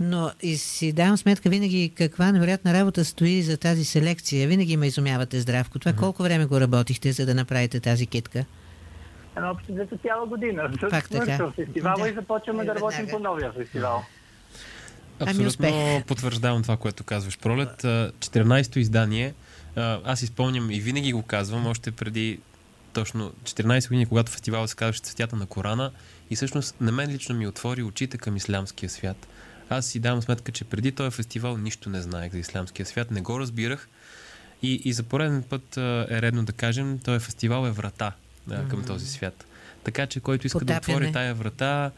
Но 0.00 0.30
и 0.42 0.56
си 0.56 0.92
давам 0.92 1.16
сметка 1.16 1.48
винаги 1.48 1.92
каква 1.96 2.32
невероятна 2.32 2.74
работа 2.74 3.04
стои 3.04 3.42
за 3.42 3.56
тази 3.56 3.84
селекция. 3.84 4.48
Винаги 4.48 4.76
ме 4.76 4.86
изумявате, 4.86 5.40
Здравко. 5.40 5.78
Това 5.78 5.92
колко 5.92 6.22
време 6.22 6.46
го 6.46 6.60
работихте, 6.60 7.12
за 7.12 7.26
да 7.26 7.34
направите 7.34 7.80
тази 7.80 8.06
китка? 8.06 8.44
Едно 9.36 9.50
общо 9.50 9.74
за 9.74 9.98
цяла 10.02 10.26
година. 10.26 10.70
Пак 10.90 11.08
така. 11.08 11.50
фестивала 11.56 12.02
да. 12.02 12.08
и 12.08 12.12
започваме 12.12 12.64
да 12.64 12.74
работим 12.74 13.06
по 13.06 13.18
новия 13.18 13.52
фестивал. 13.52 14.02
Абсолютно 15.20 15.68
ами 15.68 16.02
потвърждавам 16.06 16.62
това, 16.62 16.76
което 16.76 17.04
казваш. 17.04 17.38
Пролет, 17.38 17.82
14-то 17.82 18.78
издание 18.78 19.34
аз 19.76 20.22
изпълням 20.22 20.70
и 20.70 20.80
винаги 20.80 21.12
го 21.12 21.22
казвам, 21.22 21.66
още 21.66 21.90
преди 21.90 22.38
точно 22.92 23.32
14 23.42 23.88
години, 23.88 24.06
когато 24.06 24.32
фестивалът 24.32 24.70
се 24.70 24.76
казваше 24.76 25.00
Цветята 25.00 25.36
на 25.36 25.46
Корана 25.46 25.90
и 26.30 26.36
всъщност 26.36 26.74
на 26.80 26.92
мен 26.92 27.10
лично 27.10 27.34
ми 27.34 27.46
отвори 27.46 27.82
очите 27.82 28.18
към 28.18 28.36
ислямския 28.36 28.90
свят. 28.90 29.26
Аз 29.70 29.86
си 29.86 30.00
давам 30.00 30.22
сметка, 30.22 30.52
че 30.52 30.64
преди 30.64 30.92
този 30.92 31.10
фестивал 31.10 31.56
нищо 31.56 31.90
не 31.90 32.02
знаех 32.02 32.32
за 32.32 32.38
ислямския 32.38 32.86
свят, 32.86 33.10
не 33.10 33.20
го 33.20 33.40
разбирах 33.40 33.88
и, 34.62 34.82
и 34.84 34.92
за 34.92 35.02
пореден 35.02 35.42
път 35.42 35.76
е 35.76 36.22
редно 36.22 36.44
да 36.44 36.52
кажем, 36.52 36.98
този 36.98 37.24
фестивал 37.24 37.66
е 37.66 37.70
врата 37.70 38.12
а, 38.50 38.68
към 38.68 38.82
mm-hmm. 38.82 38.86
този 38.86 39.06
свят. 39.06 39.44
Така 39.84 40.06
че 40.06 40.20
който 40.20 40.46
иска 40.46 40.58
Потапяне. 40.58 40.80
да 40.80 40.92
отвори 40.92 41.12
тая 41.12 41.34
врата, 41.34 41.90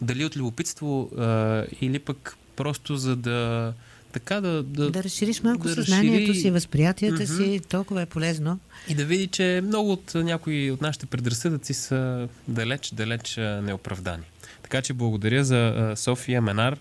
дали 0.00 0.24
от 0.24 0.36
любопитство 0.36 1.10
а, 1.18 1.64
или 1.80 1.98
пък 1.98 2.36
просто 2.56 2.96
за 2.96 3.16
да 3.16 3.72
така 4.14 4.40
да... 4.40 4.62
Да, 4.62 4.90
да 4.90 5.04
разшириш 5.04 5.42
малко 5.42 5.62
да 5.62 5.74
съзнанието 5.74 6.28
разшири... 6.28 6.42
си, 6.42 6.50
възприятията 6.50 7.22
mm-hmm. 7.22 7.56
си, 7.56 7.60
толкова 7.68 8.02
е 8.02 8.06
полезно. 8.06 8.58
И 8.88 8.94
да 8.94 9.04
види, 9.04 9.26
че 9.26 9.60
много 9.64 9.92
от 9.92 10.14
някои 10.14 10.70
от 10.70 10.80
нашите 10.80 11.06
предразсъдъци 11.06 11.74
са 11.74 12.28
далеч, 12.48 12.90
далеч 12.90 13.36
неоправдани. 13.36 14.24
Така 14.62 14.82
че 14.82 14.92
благодаря 14.92 15.44
за 15.44 15.92
София 15.96 16.42
Менар. 16.42 16.78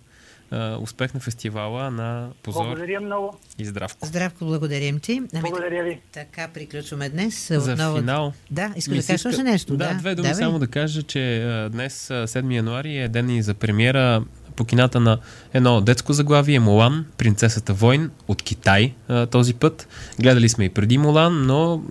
Успех 0.79 1.13
на 1.13 1.19
фестивала 1.19 1.91
на 1.91 2.29
Позор. 2.43 2.65
Благодаря 2.65 3.01
много. 3.01 3.39
И 3.59 3.65
здравко. 3.65 4.07
Здравко, 4.07 4.45
благодарим 4.45 4.99
ти. 4.99 5.21
Ами, 5.33 5.41
благодаря 5.41 5.83
ви. 5.83 5.99
Така 6.11 6.47
приключваме 6.47 7.09
днес. 7.09 7.47
За 7.47 7.71
отново... 7.73 7.97
финал. 7.97 8.33
Да, 8.51 8.73
искам 8.75 8.97
да 8.97 9.03
кажа 9.03 9.29
още 9.29 9.43
нещо. 9.43 9.77
Да, 9.77 9.87
да, 9.87 9.93
две 9.93 10.15
думи 10.15 10.29
да, 10.29 10.35
само 10.35 10.59
да 10.59 10.67
кажа, 10.67 11.03
че 11.03 11.67
днес, 11.71 12.07
7 12.07 12.55
януари, 12.55 12.97
е 12.97 13.07
ден 13.07 13.29
и 13.29 13.43
за 13.43 13.53
премиера 13.53 14.23
по 14.55 14.65
кината 14.65 14.99
на 14.99 15.17
едно 15.53 15.81
детско 15.81 16.13
заглавие 16.13 16.59
Мулан, 16.59 17.05
принцесата 17.17 17.73
Войн 17.73 18.09
от 18.27 18.41
Китай 18.41 18.93
този 19.31 19.53
път. 19.53 19.87
Гледали 20.19 20.49
сме 20.49 20.65
и 20.65 20.69
преди 20.69 20.97
Мулан, 20.97 21.45
но 21.45 21.81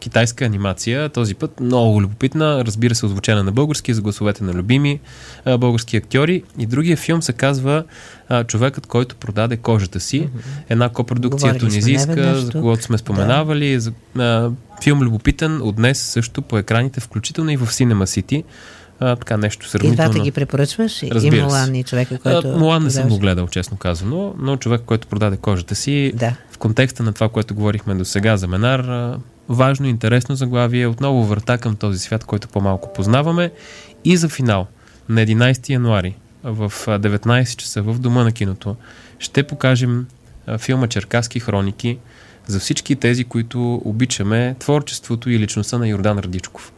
китайска 0.00 0.44
анимация 0.44 1.08
този 1.08 1.34
път 1.34 1.60
много 1.60 2.02
любопитна, 2.02 2.64
разбира 2.64 2.94
се 2.94 3.06
озвучена 3.06 3.44
на 3.44 3.52
български, 3.52 3.94
за 3.94 4.02
гласовете 4.02 4.44
на 4.44 4.52
любими 4.52 5.00
български 5.58 5.96
актьори. 5.96 6.42
И 6.58 6.66
другия 6.66 6.96
филм 6.96 7.22
се 7.22 7.32
казва 7.32 7.84
Човекът, 8.46 8.86
който 8.86 9.16
продаде 9.16 9.56
кожата 9.56 10.00
си. 10.00 10.28
Една 10.68 10.88
копродукция 10.88 11.58
тунизийска, 11.58 12.40
за 12.40 12.52
когото 12.52 12.82
сме 12.82 12.98
споменавали. 12.98 13.78
Да. 14.16 14.52
Филм 14.82 15.00
любопитен 15.00 15.62
от 15.62 15.76
днес 15.76 15.98
също 15.98 16.42
по 16.42 16.58
екраните, 16.58 17.00
включително 17.00 17.50
и 17.50 17.56
в 17.56 17.66
Cinema 17.66 18.04
City 18.04 18.44
а, 19.00 19.16
така 19.16 19.36
нещо 19.36 19.68
сравнително. 19.68 20.10
И 20.10 20.12
двата 20.12 20.24
ги 20.24 20.30
препоръчваш? 20.30 21.02
Разбира 21.02 21.36
и 21.36 21.42
Мулан 21.42 21.74
и 21.74 21.84
човека, 21.84 22.18
който... 22.18 22.48
А, 22.48 22.58
Мулан 22.58 22.82
не 22.82 22.90
съм 22.90 23.08
го 23.08 23.18
гледал, 23.18 23.48
честно 23.48 23.76
казано, 23.76 24.34
но 24.38 24.56
човек, 24.56 24.80
който 24.86 25.08
продаде 25.08 25.36
кожата 25.36 25.74
си, 25.74 26.12
да. 26.14 26.36
в 26.50 26.58
контекста 26.58 27.02
на 27.02 27.12
това, 27.12 27.28
което 27.28 27.54
говорихме 27.54 27.94
до 27.94 28.04
сега 28.04 28.36
за 28.36 28.48
Менар, 28.48 29.14
важно 29.48 29.86
и 29.86 29.90
интересно 29.90 30.36
заглавие, 30.36 30.86
отново 30.86 31.24
върта 31.24 31.58
към 31.58 31.76
този 31.76 31.98
свят, 31.98 32.24
който 32.24 32.48
по-малко 32.48 32.92
познаваме. 32.92 33.50
И 34.04 34.16
за 34.16 34.28
финал, 34.28 34.66
на 35.08 35.20
11 35.20 35.70
януари, 35.70 36.14
в 36.44 36.72
19 36.86 37.56
часа 37.56 37.82
в 37.82 37.98
Дома 37.98 38.24
на 38.24 38.32
киното, 38.32 38.76
ще 39.18 39.42
покажем 39.42 40.06
филма 40.58 40.86
Черкаски 40.86 41.40
хроники 41.40 41.98
за 42.46 42.60
всички 42.60 42.96
тези, 42.96 43.24
които 43.24 43.82
обичаме 43.84 44.56
творчеството 44.58 45.30
и 45.30 45.38
личността 45.38 45.78
на 45.78 45.88
Йордан 45.88 46.18
Радичков. 46.18 46.72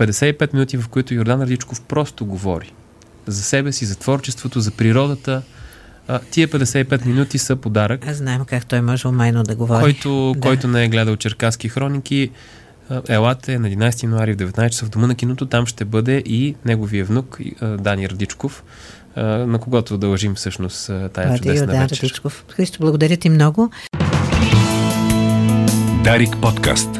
55 0.00 0.54
минути, 0.54 0.76
в 0.76 0.88
които 0.88 1.14
Йордан 1.14 1.42
Радичков 1.42 1.80
просто 1.80 2.26
говори 2.26 2.72
за 3.26 3.42
себе 3.42 3.72
си, 3.72 3.84
за 3.84 3.96
творчеството, 3.98 4.60
за 4.60 4.70
природата, 4.70 5.42
А, 6.08 6.18
тия 6.30 6.48
55 6.48 7.06
минути 7.06 7.38
са 7.38 7.56
подарък. 7.56 8.06
Аз 8.08 8.16
знаем 8.16 8.44
как 8.44 8.66
той 8.66 8.80
може 8.80 9.08
умайно 9.08 9.42
да 9.42 9.56
говори. 9.56 9.80
Който, 9.80 10.32
да. 10.36 10.40
който 10.40 10.68
не 10.68 10.84
е 10.84 10.88
гледал 10.88 11.16
черкаски 11.16 11.68
хроники, 11.68 12.30
елате 13.08 13.58
на 13.58 13.68
11 13.68 14.02
януари 14.02 14.32
в 14.32 14.36
19 14.36 14.70
часа 14.70 14.86
в 14.86 14.88
Дома 14.88 15.06
на 15.06 15.14
киното. 15.14 15.46
Там 15.46 15.66
ще 15.66 15.84
бъде 15.84 16.22
и 16.26 16.54
неговия 16.64 17.04
внук 17.04 17.38
Дани 17.78 18.08
Радичков, 18.08 18.64
на 19.16 19.58
когото 19.58 19.98
дължим 19.98 20.34
всъщност 20.34 20.86
тая 20.86 21.28
Радио, 21.28 21.36
чудесна 21.36 21.66
да, 21.66 21.72
вечер. 21.72 21.96
Радичков. 21.96 22.44
Христо, 22.48 22.78
благодаря 22.80 23.16
ти 23.16 23.28
много. 23.28 23.70
Дарик 26.04 26.36
подкаст. 26.42 26.99